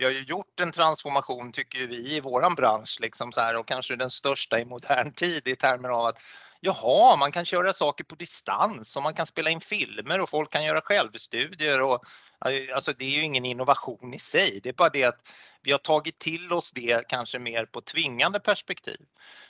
vi 0.00 0.04
har 0.04 0.12
ju 0.12 0.22
gjort 0.22 0.60
en 0.60 0.72
transformation 0.72 1.52
tycker 1.52 1.86
vi 1.86 2.16
i 2.16 2.20
våran 2.20 2.54
bransch 2.54 2.98
liksom 3.00 3.32
så 3.32 3.40
här, 3.40 3.56
och 3.56 3.68
kanske 3.68 3.96
den 3.96 4.10
största 4.10 4.60
i 4.60 4.64
modern 4.64 5.12
tid 5.16 5.48
i 5.48 5.56
termer 5.56 5.88
av 5.88 6.06
att 6.06 6.18
jaha, 6.60 7.16
man 7.16 7.32
kan 7.32 7.44
köra 7.44 7.72
saker 7.72 8.04
på 8.04 8.14
distans 8.14 8.96
och 8.96 9.02
man 9.02 9.14
kan 9.14 9.26
spela 9.26 9.50
in 9.50 9.60
filmer 9.60 10.20
och 10.20 10.28
folk 10.28 10.50
kan 10.50 10.64
göra 10.64 10.80
självstudier 10.80 11.82
och 11.82 12.04
alltså 12.74 12.92
det 12.92 13.04
är 13.04 13.10
ju 13.10 13.22
ingen 13.22 13.44
innovation 13.44 14.14
i 14.14 14.18
sig. 14.18 14.60
Det 14.62 14.68
är 14.68 14.72
bara 14.72 14.88
det 14.88 15.04
att 15.04 15.28
vi 15.62 15.72
har 15.72 15.78
tagit 15.78 16.18
till 16.18 16.52
oss 16.52 16.72
det 16.72 17.08
kanske 17.08 17.38
mer 17.38 17.64
på 17.64 17.80
tvingande 17.80 18.40
perspektiv. 18.40 19.00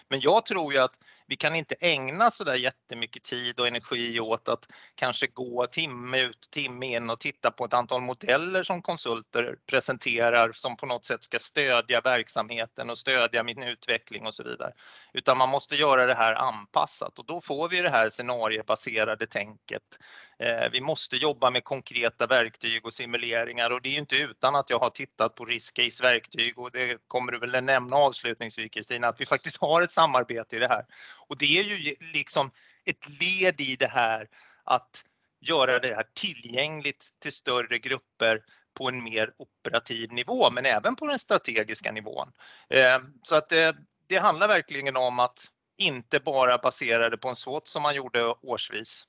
Men 0.08 0.20
jag 0.20 0.46
tror 0.46 0.72
ju 0.72 0.78
att 0.78 0.98
vi 1.26 1.36
kan 1.36 1.56
inte 1.56 1.74
ägna 1.80 2.30
så 2.30 2.44
där 2.44 2.54
jättemycket 2.54 3.22
tid 3.22 3.60
och 3.60 3.66
energi 3.66 4.20
åt 4.20 4.48
att 4.48 4.68
kanske 4.94 5.26
gå 5.26 5.66
timme 5.66 6.20
ut 6.20 6.44
och 6.44 6.50
timme 6.50 6.86
in 6.96 7.10
och 7.10 7.20
titta 7.20 7.50
på 7.50 7.64
ett 7.64 7.74
antal 7.74 8.00
modeller 8.00 8.64
som 8.64 8.82
konsulter 8.82 9.56
presenterar 9.66 10.52
som 10.52 10.76
på 10.76 10.86
något 10.86 11.04
sätt 11.04 11.24
ska 11.24 11.38
stödja 11.38 12.00
verksamheten 12.00 12.90
och 12.90 12.98
stödja 12.98 13.42
min 13.42 13.62
utveckling 13.62 14.26
och 14.26 14.34
så 14.34 14.42
vidare. 14.42 14.72
Utan 15.12 15.38
man 15.38 15.48
måste 15.48 15.76
göra 15.76 16.06
det 16.06 16.14
här 16.14 16.34
anpassat 16.34 17.18
och 17.18 17.26
då 17.26 17.40
får 17.40 17.68
vi 17.68 17.80
det 17.80 17.90
här 17.90 18.10
scenariebaserade 18.10 19.26
tänket. 19.26 19.82
Eh, 20.38 20.70
vi 20.72 20.80
måste 20.80 21.16
jobba 21.16 21.50
med 21.50 21.64
konkreta 21.64 22.26
verktyg 22.26 22.79
och 22.84 22.92
simuleringar 22.92 23.70
och 23.70 23.82
det 23.82 23.88
är 23.88 23.98
inte 23.98 24.16
utan 24.16 24.56
att 24.56 24.70
jag 24.70 24.78
har 24.78 24.90
tittat 24.90 25.34
på 25.34 25.44
riskcase 25.44 26.02
verktyg 26.02 26.58
och 26.58 26.70
det 26.70 26.98
kommer 27.08 27.32
du 27.32 27.38
väl 27.38 27.64
nämna 27.64 27.96
avslutningsvis 27.96 28.70
Kristina, 28.70 29.08
att 29.08 29.20
vi 29.20 29.26
faktiskt 29.26 29.56
har 29.56 29.82
ett 29.82 29.90
samarbete 29.90 30.56
i 30.56 30.58
det 30.58 30.68
här. 30.68 30.86
Och 31.28 31.38
det 31.38 31.58
är 31.58 31.62
ju 31.62 31.96
liksom 32.12 32.50
ett 32.84 33.20
led 33.20 33.60
i 33.60 33.76
det 33.76 33.90
här 33.90 34.28
att 34.64 35.04
göra 35.40 35.78
det 35.78 35.94
här 35.94 36.06
tillgängligt 36.14 37.08
till 37.18 37.32
större 37.32 37.78
grupper 37.78 38.40
på 38.74 38.88
en 38.88 39.04
mer 39.04 39.32
operativ 39.36 40.12
nivå, 40.12 40.50
men 40.50 40.66
även 40.66 40.96
på 40.96 41.06
den 41.06 41.18
strategiska 41.18 41.92
nivån. 41.92 42.32
Eh, 42.68 42.98
så 43.22 43.36
att 43.36 43.48
det, 43.48 43.76
det 44.06 44.16
handlar 44.16 44.48
verkligen 44.48 44.96
om 44.96 45.18
att 45.18 45.46
inte 45.78 46.20
bara 46.20 46.58
basera 46.58 47.10
det 47.10 47.16
på 47.16 47.28
en 47.28 47.36
SWOT 47.36 47.68
som 47.68 47.82
man 47.82 47.94
gjorde 47.94 48.34
årsvis 48.42 49.04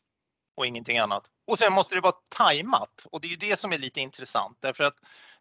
och 0.62 0.68
ingenting 0.68 0.98
annat. 0.98 1.24
Och 1.48 1.60
sen 1.60 1.74
måste 1.74 1.96
det 1.96 2.02
vara 2.02 2.16
tajmat. 2.30 3.06
Och 3.12 3.22
det 3.22 3.28
är 3.28 3.30
ju 3.30 3.36
det 3.36 3.60
som 3.60 3.74
är 3.74 3.78
lite 3.78 4.02
intressant. 4.02 4.58
Därför 4.62 4.84
att 4.84 4.96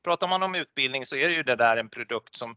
pratar 0.04 0.28
man 0.28 0.42
om 0.42 0.54
utbildning 0.54 1.06
så 1.06 1.16
är 1.16 1.28
det 1.28 1.34
ju 1.34 1.42
det 1.42 1.56
där 1.56 1.76
en 1.76 1.88
produkt 1.88 2.34
som 2.34 2.56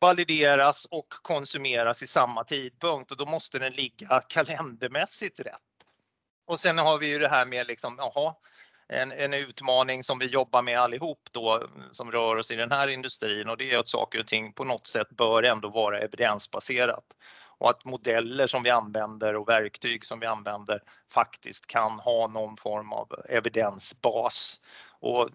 valideras 0.00 0.84
och 0.84 1.08
konsumeras 1.08 2.02
i 2.02 2.06
samma 2.06 2.44
tidpunkt. 2.44 3.10
Och 3.10 3.16
då 3.16 3.26
måste 3.26 3.58
den 3.58 3.72
ligga 3.72 4.20
kalendermässigt 4.28 5.40
rätt. 5.40 5.54
Och 6.46 6.60
sen 6.60 6.78
har 6.78 6.98
vi 6.98 7.08
ju 7.08 7.18
det 7.18 7.28
här 7.28 7.46
med 7.46 7.66
liksom, 7.66 7.94
jaha, 7.98 8.34
en, 8.88 9.12
en 9.12 9.34
utmaning 9.34 10.04
som 10.04 10.18
vi 10.18 10.26
jobbar 10.26 10.62
med 10.62 10.80
allihop 10.80 11.28
då 11.32 11.62
som 11.92 12.12
rör 12.12 12.36
oss 12.36 12.50
i 12.50 12.56
den 12.56 12.72
här 12.72 12.88
industrin. 12.88 13.48
Och 13.48 13.56
det 13.56 13.72
är 13.72 13.78
att 13.78 13.88
saker 13.88 14.20
och 14.20 14.26
ting 14.26 14.52
på 14.52 14.64
något 14.64 14.86
sätt 14.86 15.08
bör 15.10 15.42
ändå 15.42 15.68
vara 15.68 16.00
evidensbaserat 16.00 17.04
och 17.58 17.70
att 17.70 17.84
modeller 17.84 18.46
som 18.46 18.62
vi 18.62 18.70
använder 18.70 19.36
och 19.36 19.48
verktyg 19.48 20.04
som 20.04 20.20
vi 20.20 20.26
använder 20.26 20.82
faktiskt 21.12 21.66
kan 21.66 22.00
ha 22.00 22.26
någon 22.26 22.56
form 22.56 22.92
av 22.92 23.08
evidensbas. 23.28 24.60
Och 25.00 25.28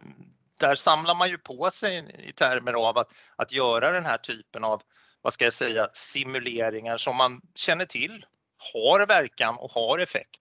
där 0.59 0.75
samlar 0.75 1.15
man 1.15 1.29
ju 1.29 1.37
på 1.37 1.71
sig 1.71 2.05
i 2.29 2.33
termer 2.33 2.73
av 2.73 2.97
att, 2.97 3.13
att 3.35 3.51
göra 3.51 3.91
den 3.91 4.05
här 4.05 4.17
typen 4.17 4.63
av, 4.63 4.81
vad 5.21 5.33
ska 5.33 5.43
jag 5.43 5.53
säga, 5.53 5.89
simuleringar 5.93 6.97
som 6.97 7.15
man 7.15 7.41
känner 7.55 7.85
till 7.85 8.25
har 8.73 9.07
verkan 9.07 9.57
och 9.57 9.71
har 9.71 9.99
effekt. 9.99 10.39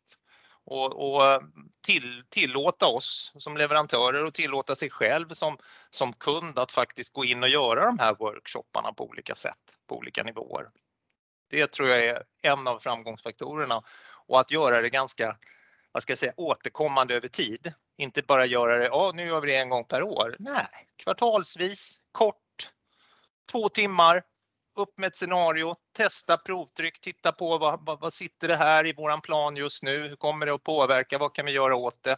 Och, 0.64 1.14
och 1.14 1.42
till, 1.80 2.22
tillåta 2.28 2.86
oss 2.86 3.32
som 3.38 3.56
leverantörer 3.56 4.24
och 4.24 4.34
tillåta 4.34 4.76
sig 4.76 4.90
själv 4.90 5.28
som, 5.28 5.58
som 5.90 6.12
kund 6.12 6.58
att 6.58 6.72
faktiskt 6.72 7.12
gå 7.12 7.24
in 7.24 7.42
och 7.42 7.48
göra 7.48 7.84
de 7.84 7.98
här 7.98 8.14
workshopparna 8.14 8.92
på 8.92 9.04
olika 9.08 9.34
sätt, 9.34 9.76
på 9.86 9.96
olika 9.96 10.22
nivåer. 10.22 10.68
Det 11.52 11.66
tror 11.66 11.88
jag 11.88 12.04
är 12.04 12.22
en 12.42 12.68
av 12.68 12.78
framgångsfaktorerna 12.78 13.82
och 14.26 14.40
att 14.40 14.50
göra 14.50 14.80
det 14.80 14.88
ganska, 14.88 15.36
vad 15.92 16.02
ska 16.02 16.10
jag 16.10 16.18
säga, 16.18 16.32
återkommande 16.36 17.14
över 17.14 17.28
tid. 17.28 17.72
Inte 17.96 18.22
bara 18.22 18.46
göra 18.46 18.76
det, 18.76 18.84
ja 18.84 19.12
nu 19.14 19.26
gör 19.26 19.40
vi 19.40 19.46
det 19.46 19.56
en 19.56 19.68
gång 19.68 19.84
per 19.84 20.02
år. 20.02 20.36
Nej, 20.38 20.88
kvartalsvis, 20.96 22.02
kort, 22.12 22.70
två 23.50 23.68
timmar, 23.68 24.22
upp 24.76 24.98
med 24.98 25.06
ett 25.06 25.16
scenario, 25.16 25.76
testa 25.96 26.36
provtryck, 26.36 27.00
titta 27.00 27.32
på 27.32 27.58
vad, 27.58 27.86
vad, 27.86 28.00
vad, 28.00 28.12
sitter 28.12 28.48
det 28.48 28.56
här 28.56 28.86
i 28.86 28.92
våran 28.92 29.20
plan 29.20 29.56
just 29.56 29.82
nu? 29.82 30.08
Hur 30.08 30.16
kommer 30.16 30.46
det 30.46 30.54
att 30.54 30.62
påverka? 30.62 31.18
Vad 31.18 31.34
kan 31.34 31.46
vi 31.46 31.52
göra 31.52 31.76
åt 31.76 32.02
det? 32.02 32.16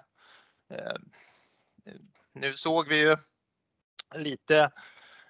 Eh, 0.74 0.96
nu 2.32 2.52
såg 2.52 2.88
vi 2.88 2.98
ju 2.98 3.16
lite 4.14 4.70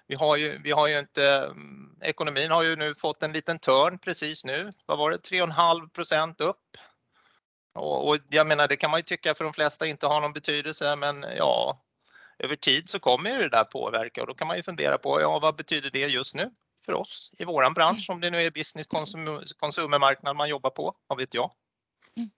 vi 0.07 0.15
har 0.15 0.35
ju, 0.35 0.61
vi 0.63 0.71
har 0.71 0.87
ju 0.87 0.99
inte, 0.99 1.49
mm, 1.51 1.95
ekonomin 2.01 2.51
har 2.51 2.63
ju 2.63 2.75
nu 2.75 2.95
fått 2.95 3.23
en 3.23 3.33
liten 3.33 3.59
törn 3.59 3.99
precis 3.99 4.45
nu. 4.45 4.71
Vad 4.85 4.97
var 4.97 5.11
det, 5.11 5.17
3,5 5.17 5.89
procent 5.89 6.41
upp? 6.41 6.77
Och, 7.75 8.09
och, 8.09 8.17
jag 8.29 8.47
menar, 8.47 8.67
det 8.67 8.75
kan 8.75 8.91
man 8.91 8.99
ju 8.99 9.03
tycka 9.03 9.35
för 9.35 9.43
de 9.43 9.53
flesta 9.53 9.87
inte 9.87 10.07
har 10.07 10.21
någon 10.21 10.33
betydelse, 10.33 10.95
men 10.95 11.25
ja, 11.37 11.81
över 12.39 12.55
tid 12.55 12.89
så 12.89 12.99
kommer 12.99 13.29
ju 13.29 13.37
det 13.37 13.49
där 13.49 13.63
påverka 13.63 14.21
och 14.21 14.27
då 14.27 14.33
kan 14.33 14.47
man 14.47 14.57
ju 14.57 14.63
fundera 14.63 14.97
på, 14.97 15.21
ja, 15.21 15.39
vad 15.39 15.55
betyder 15.55 15.89
det 15.89 15.99
just 15.99 16.35
nu 16.35 16.51
för 16.85 16.93
oss 16.93 17.31
i 17.37 17.45
våran 17.45 17.73
bransch, 17.73 18.09
om 18.09 18.21
det 18.21 18.29
nu 18.29 18.41
är 18.41 18.51
business 18.51 18.87
konsumermarknad 19.57 20.35
man 20.35 20.49
jobbar 20.49 20.69
på, 20.69 20.95
vad 21.07 21.17
vet 21.17 21.33
jag? 21.33 21.51
Mm. 22.17 22.29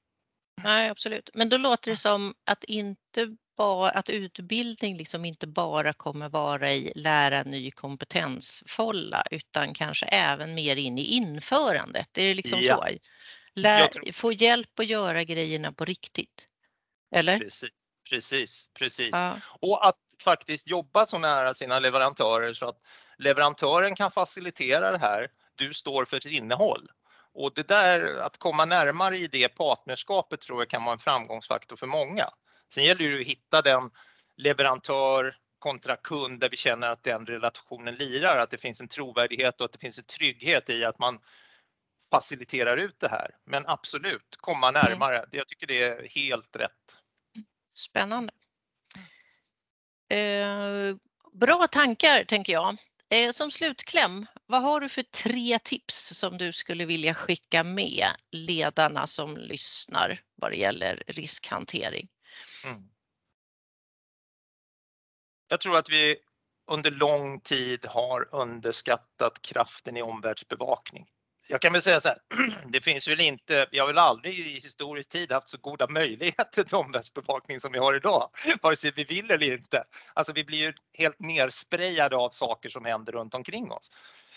Nej, 0.64 0.90
absolut. 0.90 1.30
Men 1.34 1.50
då 1.50 1.58
låter 1.58 1.92
det 1.92 1.98
som 1.98 2.36
att 2.46 2.64
inte 2.64 3.38
bara, 3.58 3.89
att 3.89 4.10
utbildning 4.10 4.98
liksom 4.98 5.26
inte 5.26 5.48
bara 5.48 5.93
kommer 5.93 6.30
vara 6.30 6.74
i 6.74 6.91
lära 6.96 7.43
ny 7.43 7.72
kompetensfolla 7.72 9.24
utan 9.32 9.74
kanske 9.74 10.06
även 10.06 10.54
mer 10.54 10.76
in 10.76 10.98
i 10.98 11.04
införandet. 11.04 12.08
Det 12.12 12.22
är 12.22 12.36
liksom 12.36 12.60
ja. 12.62 12.78
så. 12.78 12.98
Lär, 13.56 13.88
tror... 13.88 14.12
Få 14.12 14.32
hjälp 14.32 14.80
att 14.80 14.86
göra 14.86 15.24
grejerna 15.24 15.72
på 15.72 15.86
riktigt. 15.86 16.48
Eller? 17.15 17.39
Precis, 17.39 17.70
precis, 18.10 18.70
precis. 18.74 19.10
Ja. 19.12 19.39
Och 19.62 19.88
att 19.88 20.00
faktiskt 20.24 20.67
jobba 20.67 21.06
så 21.06 21.17
nära 21.17 21.54
sina 21.54 21.80
leverantörer 21.80 22.54
så 22.54 22.65
att 22.65 22.78
leverantören 23.17 23.96
kan 23.96 24.12
facilitera 24.12 24.91
det 24.91 24.98
här. 24.98 25.28
Du 25.56 25.74
står 25.74 26.06
för 26.06 26.17
ett 26.17 26.26
innehåll. 26.26 26.88
Och 27.34 27.52
det 27.56 27.67
där 27.67 28.22
att 28.22 28.38
komma 28.38 28.65
närmare 28.65 29.17
i 29.17 29.28
det 29.28 29.50
partnerskapet 29.50 30.41
tror 30.41 30.62
jag 30.62 30.70
kan 30.70 30.84
vara 30.84 30.93
en 30.93 31.00
framgångsfaktor 31.00 31.76
för 31.76 31.88
många. 31.88 32.30
Sen 32.74 32.84
gäller 32.84 33.10
det 33.10 33.20
att 33.20 33.28
hitta 33.28 33.62
den 33.62 33.90
leverantör 34.38 35.36
kontra 35.60 35.96
kund 35.96 36.40
där 36.40 36.50
vi 36.50 36.58
känner 36.58 36.90
att 36.90 37.04
den 37.04 37.26
relationen 37.26 37.96
lirar, 37.96 38.38
att 38.38 38.50
det 38.50 38.58
finns 38.58 38.82
en 38.82 38.88
trovärdighet 38.88 39.62
och 39.62 39.66
att 39.66 39.72
det 39.72 39.80
finns 39.80 39.98
en 39.98 40.04
trygghet 40.04 40.70
i 40.70 40.86
att 40.86 41.00
man 41.00 41.20
faciliterar 42.12 42.78
ut 42.78 43.00
det 43.00 43.10
här. 43.10 43.32
Men 43.46 43.64
absolut, 43.68 44.36
komma 44.38 44.70
mm. 44.70 44.82
närmare. 44.82 45.18
Mm. 45.18 45.30
Jag 45.32 45.48
tycker 45.48 45.68
det 45.68 45.84
är 45.84 46.08
helt 46.10 46.56
rätt. 46.56 46.96
Spännande. 47.74 48.34
Eh, 50.10 50.96
bra 51.34 51.68
tankar 51.68 52.24
tänker 52.24 52.54
jag. 52.54 52.78
Eh, 53.10 53.32
som 53.32 53.52
slutkläm, 53.52 54.26
vad 54.46 54.62
har 54.62 54.80
du 54.80 54.90
för 54.90 55.04
tre 55.04 55.60
tips 55.60 56.18
som 56.18 56.38
du 56.38 56.54
skulle 56.54 56.86
vilja 56.86 57.14
skicka 57.14 57.64
med 57.64 58.08
ledarna 58.32 59.08
som 59.08 59.38
lyssnar 59.38 60.22
vad 60.36 60.52
det 60.52 60.58
gäller 60.58 61.04
riskhantering? 61.08 62.08
Mm. 62.65 62.84
Jag 65.48 65.60
tror 65.60 65.78
att 65.78 65.89
vi 65.89 66.15
under 66.72 66.91
lång 66.91 67.39
tid 67.39 67.86
har 67.86 68.36
underskattat 68.36 69.41
kraften 69.41 69.98
i 69.98 70.02
omvärldsbevakning. 70.02 71.08
Jag 71.50 71.62
kan 71.62 71.74
väl 71.74 71.82
säga 71.82 72.00
så 72.00 72.10
här, 72.10 72.17
det 72.65 72.82
finns 72.82 73.08
väl 73.08 73.22
inte, 73.22 73.67
vi 73.72 73.80
har 73.80 73.88
väl 73.88 73.98
aldrig 73.98 74.39
i 74.39 74.60
historisk 74.60 75.10
tid 75.10 75.32
haft 75.32 75.50
så 75.50 75.58
goda 75.58 75.88
möjligheter 75.88 76.63
till 76.63 76.76
omvärldsbevakning 76.76 77.60
som 77.60 77.72
vi 77.72 77.80
har 77.80 77.96
idag, 77.96 78.30
vare 78.62 78.76
sig 78.76 78.91
vi 78.96 79.04
vill 79.04 79.32
eller 79.32 79.54
inte. 79.54 79.84
Alltså 80.13 80.34
vi 80.34 80.43
blir 80.43 80.58
ju 80.58 80.74
helt 80.93 81.20
nersprejade 81.20 82.15
av 82.15 82.30
saker 82.30 82.70
som 82.70 82.86
händer 82.86 83.13
runt 83.13 83.34
omkring 83.34 83.72
oss. 83.72 83.89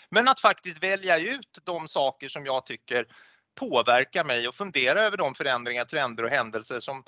Men 0.09 0.27
att 0.27 0.39
faktiskt 0.39 0.83
välja 0.83 1.19
ut 1.19 1.59
de 1.63 1.87
saker 1.87 2.29
som 2.29 2.45
jag 2.45 2.65
tycker 2.65 3.07
påverkar 3.55 4.23
mig 4.23 4.47
och 4.47 4.55
fundera 4.55 5.01
över 5.01 5.17
de 5.17 5.35
förändringar, 5.35 5.85
trender 5.85 6.23
och 6.23 6.29
händelser 6.29 6.79
som, 6.79 7.03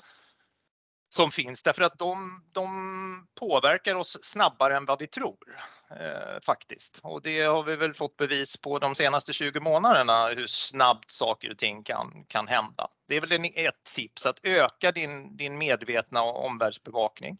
som 1.14 1.30
finns 1.30 1.62
därför 1.62 1.82
att 1.82 1.98
de, 1.98 2.44
de 2.52 3.26
påverkar 3.40 3.94
oss 3.94 4.18
snabbare 4.22 4.76
än 4.76 4.84
vad 4.84 5.00
vi 5.00 5.06
tror 5.06 5.56
eh, 5.90 6.40
faktiskt. 6.42 7.00
Och 7.02 7.22
det 7.22 7.40
har 7.40 7.62
vi 7.62 7.76
väl 7.76 7.94
fått 7.94 8.16
bevis 8.16 8.56
på 8.56 8.78
de 8.78 8.94
senaste 8.94 9.32
20 9.32 9.60
månaderna 9.60 10.26
hur 10.28 10.46
snabbt 10.46 11.10
saker 11.10 11.50
och 11.50 11.58
ting 11.58 11.82
kan, 11.82 12.24
kan 12.28 12.48
hända. 12.48 12.88
Det 13.08 13.16
är 13.16 13.20
väl 13.20 13.32
en, 13.32 13.44
ett 13.44 13.84
tips 13.94 14.26
att 14.26 14.38
öka 14.42 14.92
din, 14.92 15.36
din 15.36 15.58
medvetna 15.58 16.22
omvärldsbevakning. 16.22 17.38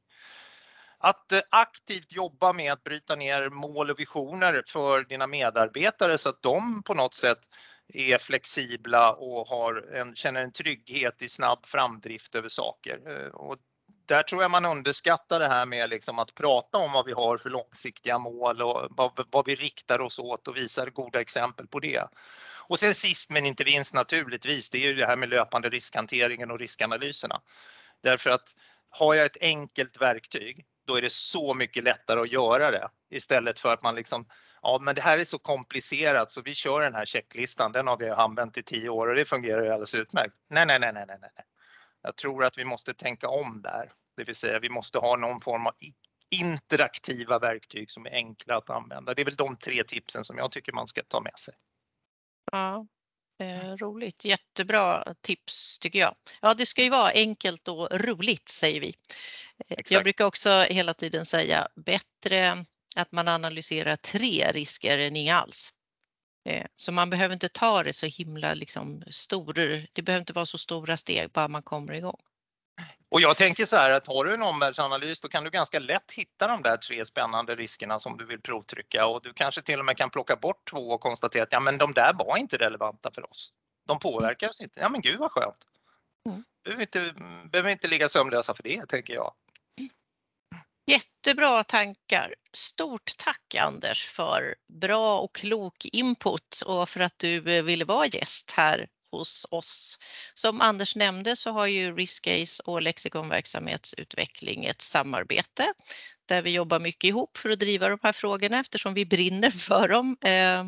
Att 0.99 1.33
eh, 1.33 1.41
aktivt 1.51 2.13
jobba 2.13 2.53
med 2.53 2.73
att 2.73 2.85
bryta 2.85 3.17
ner 3.17 3.51
mål 3.51 3.91
och 3.91 4.01
visioner 4.01 4.63
för 4.67 5.05
dina 5.05 5.27
medarbetare 5.27 6.19
så 6.19 6.29
att 6.29 6.43
de 6.43 6.83
på 6.83 6.95
något 6.95 7.15
sätt 7.15 7.39
är 7.93 8.19
flexibla 8.19 9.13
och 9.13 9.49
har 9.49 9.95
en, 9.95 10.15
känner 10.15 10.45
en 10.45 10.53
trygghet 10.53 11.23
i 11.23 11.29
snabb 11.29 11.67
framdrift 11.67 12.35
över 12.35 12.49
saker. 12.49 13.01
Eh, 13.07 13.29
och 13.29 13.57
där 14.07 14.23
tror 14.23 14.43
jag 14.43 14.51
man 14.51 14.65
underskattar 14.65 15.41
det 15.41 15.49
här 15.49 15.67
med 15.67 15.91
liksom 15.91 16.19
att 16.19 16.35
prata 16.35 16.79
om 16.79 16.93
vad 16.93 17.07
vi 17.07 17.13
har 17.13 17.37
för 17.37 17.51
långsiktiga 17.51 18.19
mål 18.19 18.63
och 18.63 18.87
vad, 18.91 19.27
vad 19.31 19.47
vi 19.47 19.55
riktar 19.55 20.01
oss 20.01 20.19
åt 20.19 20.49
och 20.49 20.57
visar 20.57 20.91
goda 20.91 21.21
exempel 21.21 21.67
på 21.67 21.81
det. 21.81 22.09
Och 22.67 22.79
sen 22.79 22.95
sist 22.95 23.31
men 23.31 23.47
inte 23.47 23.65
minst 23.65 23.95
naturligtvis, 23.95 24.71
det 24.71 24.79
är 24.79 24.89
ju 24.89 24.95
det 24.95 25.07
här 25.07 25.17
med 25.17 25.29
löpande 25.29 25.69
riskhanteringen 25.69 26.51
och 26.51 26.59
riskanalyserna. 26.59 27.41
Därför 28.03 28.31
att 28.31 28.55
har 28.91 29.15
jag 29.15 29.27
ett 29.27 29.37
enkelt 29.41 30.01
verktyg, 30.01 30.67
då 30.87 30.97
är 30.97 31.03
det 31.03 31.13
så 31.13 31.55
mycket 31.55 31.85
lättare 31.85 32.21
att 32.21 32.33
göra 32.33 32.71
det 32.71 32.89
istället 33.11 33.61
för 33.61 33.73
att 33.73 33.83
man 33.83 33.95
liksom, 33.95 34.27
ja 34.65 34.79
men 34.83 34.95
det 34.95 35.01
här 35.01 35.19
är 35.19 35.25
så 35.25 35.39
komplicerat 35.39 36.31
så 36.31 36.43
vi 36.43 36.55
kör 36.55 36.81
den 36.81 36.95
här 36.95 37.05
checklistan, 37.05 37.73
den 37.73 37.87
har 37.87 37.97
vi 37.97 38.11
använt 38.11 38.59
i 38.59 38.63
tio 38.63 38.89
år 38.89 39.07
och 39.07 39.15
det 39.15 39.25
fungerar 39.25 39.65
ju 39.65 39.71
alldeles 39.71 39.95
utmärkt. 39.95 40.35
Nej, 40.51 40.67
nej, 40.67 40.79
nej, 40.81 40.93
nej, 40.93 41.07
nej. 41.21 41.31
Jag 42.03 42.17
tror 42.17 42.45
att 42.45 42.59
vi 42.59 42.65
måste 42.65 42.95
tänka 42.95 43.29
om 43.29 43.63
där, 43.63 43.93
det 44.17 44.25
vill 44.25 44.37
säga 44.37 44.59
vi 44.59 44.69
måste 44.69 44.99
ha 44.99 45.17
någon 45.17 45.41
form 45.41 45.67
av 45.67 45.73
interaktiva 46.31 47.39
verktyg 47.39 47.91
som 47.91 48.07
är 48.07 48.11
enkla 48.11 48.57
att 48.57 48.71
använda. 48.71 49.15
Det 49.15 49.23
är 49.23 49.25
väl 49.25 49.35
de 49.35 49.57
tre 49.57 49.85
tipsen 49.85 50.25
som 50.25 50.39
jag 50.39 50.51
tycker 50.51 50.73
man 50.73 50.87
ska 50.87 51.03
ta 51.03 51.21
med 51.21 51.39
sig. 51.39 51.55
Ja, 52.53 52.87
eh, 53.41 53.77
roligt. 53.77 54.25
Jättebra 54.25 55.15
tips 55.21 55.79
tycker 55.79 55.99
jag. 55.99 56.15
Ja, 56.41 56.55
det 56.55 56.67
ska 56.67 56.83
ju 56.83 56.91
vara 56.91 57.11
enkelt 57.11 57.69
och 57.69 57.89
roligt 57.93 58.49
säger 58.49 58.81
vi. 58.81 58.89
Eh, 58.89 58.95
Exakt. 59.69 59.91
Jag 59.91 60.03
brukar 60.03 60.25
också 60.25 60.51
hela 60.51 60.95
tiden 60.95 61.27
säga 61.27 61.69
bättre 61.77 62.65
att 62.95 63.13
man 63.13 63.29
analyserar 63.29 63.97
tre 63.97 64.53
risker 64.53 64.99
än 64.99 65.17
inga 65.17 65.37
alls. 65.37 65.73
Eh, 66.49 66.67
så 66.77 66.93
man 66.93 67.11
behöver 67.11 67.35
inte 67.35 67.49
ta 67.49 67.83
det 67.83 67.93
så 67.93 68.07
himla 68.07 68.55
liksom 68.55 69.03
stor, 69.11 69.53
det 69.93 70.03
behöver 70.03 70.21
inte 70.21 70.33
vara 70.33 70.47
så 70.47 70.59
stora 70.59 70.97
steg 70.97 71.31
bara 71.31 71.49
man 71.49 71.63
kommer 71.63 71.93
igång. 71.93 72.21
Och 73.09 73.21
jag 73.21 73.37
tänker 73.37 73.65
så 73.65 73.77
här 73.77 73.91
att 73.91 74.07
har 74.07 74.25
du 74.25 74.35
en 74.35 74.43
omvärldsanalys 74.43 75.21
då 75.21 75.29
kan 75.29 75.45
du 75.45 75.51
ganska 75.51 75.79
lätt 75.79 76.13
hitta 76.13 76.47
de 76.47 76.63
där 76.63 76.77
tre 76.77 77.05
spännande 77.05 77.55
riskerna 77.55 77.99
som 77.99 78.17
du 78.17 78.25
vill 78.25 78.41
provtrycka 78.41 79.07
och 79.07 79.23
du 79.23 79.33
kanske 79.33 79.63
till 79.63 79.79
och 79.79 79.85
med 79.85 79.97
kan 79.97 80.11
plocka 80.11 80.37
bort 80.37 80.71
två 80.71 80.79
och 80.79 81.01
konstatera 81.01 81.43
att 81.43 81.53
ja, 81.53 81.61
men 81.61 81.79
de 81.79 81.93
där 81.93 82.13
var 82.15 82.37
inte 82.37 82.57
relevanta 82.57 83.11
för 83.15 83.31
oss. 83.31 83.51
De 83.87 83.99
påverkar 83.99 84.49
oss 84.49 84.61
inte. 84.61 84.81
Ja 84.81 84.89
men 84.89 85.01
gud 85.01 85.19
vad 85.19 85.31
skönt. 85.31 85.57
Mm. 86.29 86.45
Behöver 86.65 86.83
inte, 86.83 87.15
behöver 87.53 87.71
inte 87.71 87.89
ligga 87.89 88.09
sömnlösa 88.09 88.55
för 88.55 88.63
det 88.63 88.87
tänker 88.87 89.15
jag. 89.15 89.33
Jättebra 90.87 91.65
tankar. 91.65 92.35
Stort 92.53 93.13
tack 93.19 93.55
Anders 93.55 94.07
för 94.07 94.55
bra 94.81 95.21
och 95.21 95.35
klok 95.35 95.87
input 95.93 96.63
och 96.67 96.89
för 96.89 97.01
att 97.01 97.19
du 97.19 97.57
eh, 97.57 97.63
ville 97.63 97.85
vara 97.85 98.07
gäst 98.07 98.51
här 98.51 98.89
hos 99.13 99.47
oss. 99.51 99.99
Som 100.35 100.61
Anders 100.61 100.97
nämnde 100.97 101.37
så 101.37 101.51
har 101.51 101.67
ju 101.67 101.97
Riskcase 101.97 102.63
och 102.65 102.83
lexikonverksamhetsutveckling 102.83 104.65
ett 104.65 104.83
samarbete 104.83 105.75
där 106.27 106.43
vi 106.43 106.51
jobbar 106.51 106.81
mycket 106.81 107.09
ihop 107.09 107.37
för 107.37 107.51
att 107.51 107.59
driva 107.59 107.89
de 107.89 107.99
här 108.03 108.13
frågorna 108.13 108.61
eftersom 108.61 108.95
vi 108.95 109.07
brinner 109.07 109.51
för 109.51 109.89
dem. 109.89 110.17
Eh, 110.21 110.65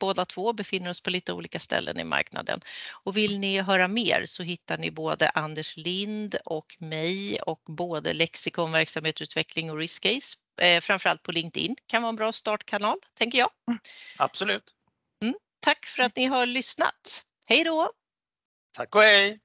Båda 0.00 0.24
två 0.24 0.52
befinner 0.52 0.90
oss 0.90 1.00
på 1.00 1.10
lite 1.10 1.32
olika 1.32 1.60
ställen 1.60 1.98
i 1.98 2.04
marknaden. 2.04 2.60
Och 2.90 3.16
vill 3.16 3.38
ni 3.38 3.60
höra 3.60 3.88
mer 3.88 4.26
så 4.26 4.42
hittar 4.42 4.78
ni 4.78 4.90
både 4.90 5.28
Anders 5.28 5.76
Lind 5.76 6.36
och 6.44 6.76
mig 6.78 7.40
och 7.40 7.62
både 7.66 8.12
Lexikon 8.12 8.72
verksamhetsutveckling 8.72 9.70
och 9.70 9.78
Riskcase. 9.78 10.38
Eh, 10.60 10.80
framförallt 10.80 11.22
på 11.22 11.32
LinkedIn 11.32 11.76
kan 11.86 12.02
vara 12.02 12.08
en 12.08 12.16
bra 12.16 12.32
startkanal, 12.32 12.98
tänker 13.18 13.38
jag. 13.38 13.50
Absolut. 14.18 14.64
Mm, 15.22 15.34
tack 15.60 15.86
för 15.86 16.02
att 16.02 16.16
ni 16.16 16.24
har 16.24 16.46
lyssnat. 16.46 17.24
Hej 17.46 17.64
då! 17.64 17.92
Tack 18.76 18.94
och 18.94 19.02
hej! 19.02 19.43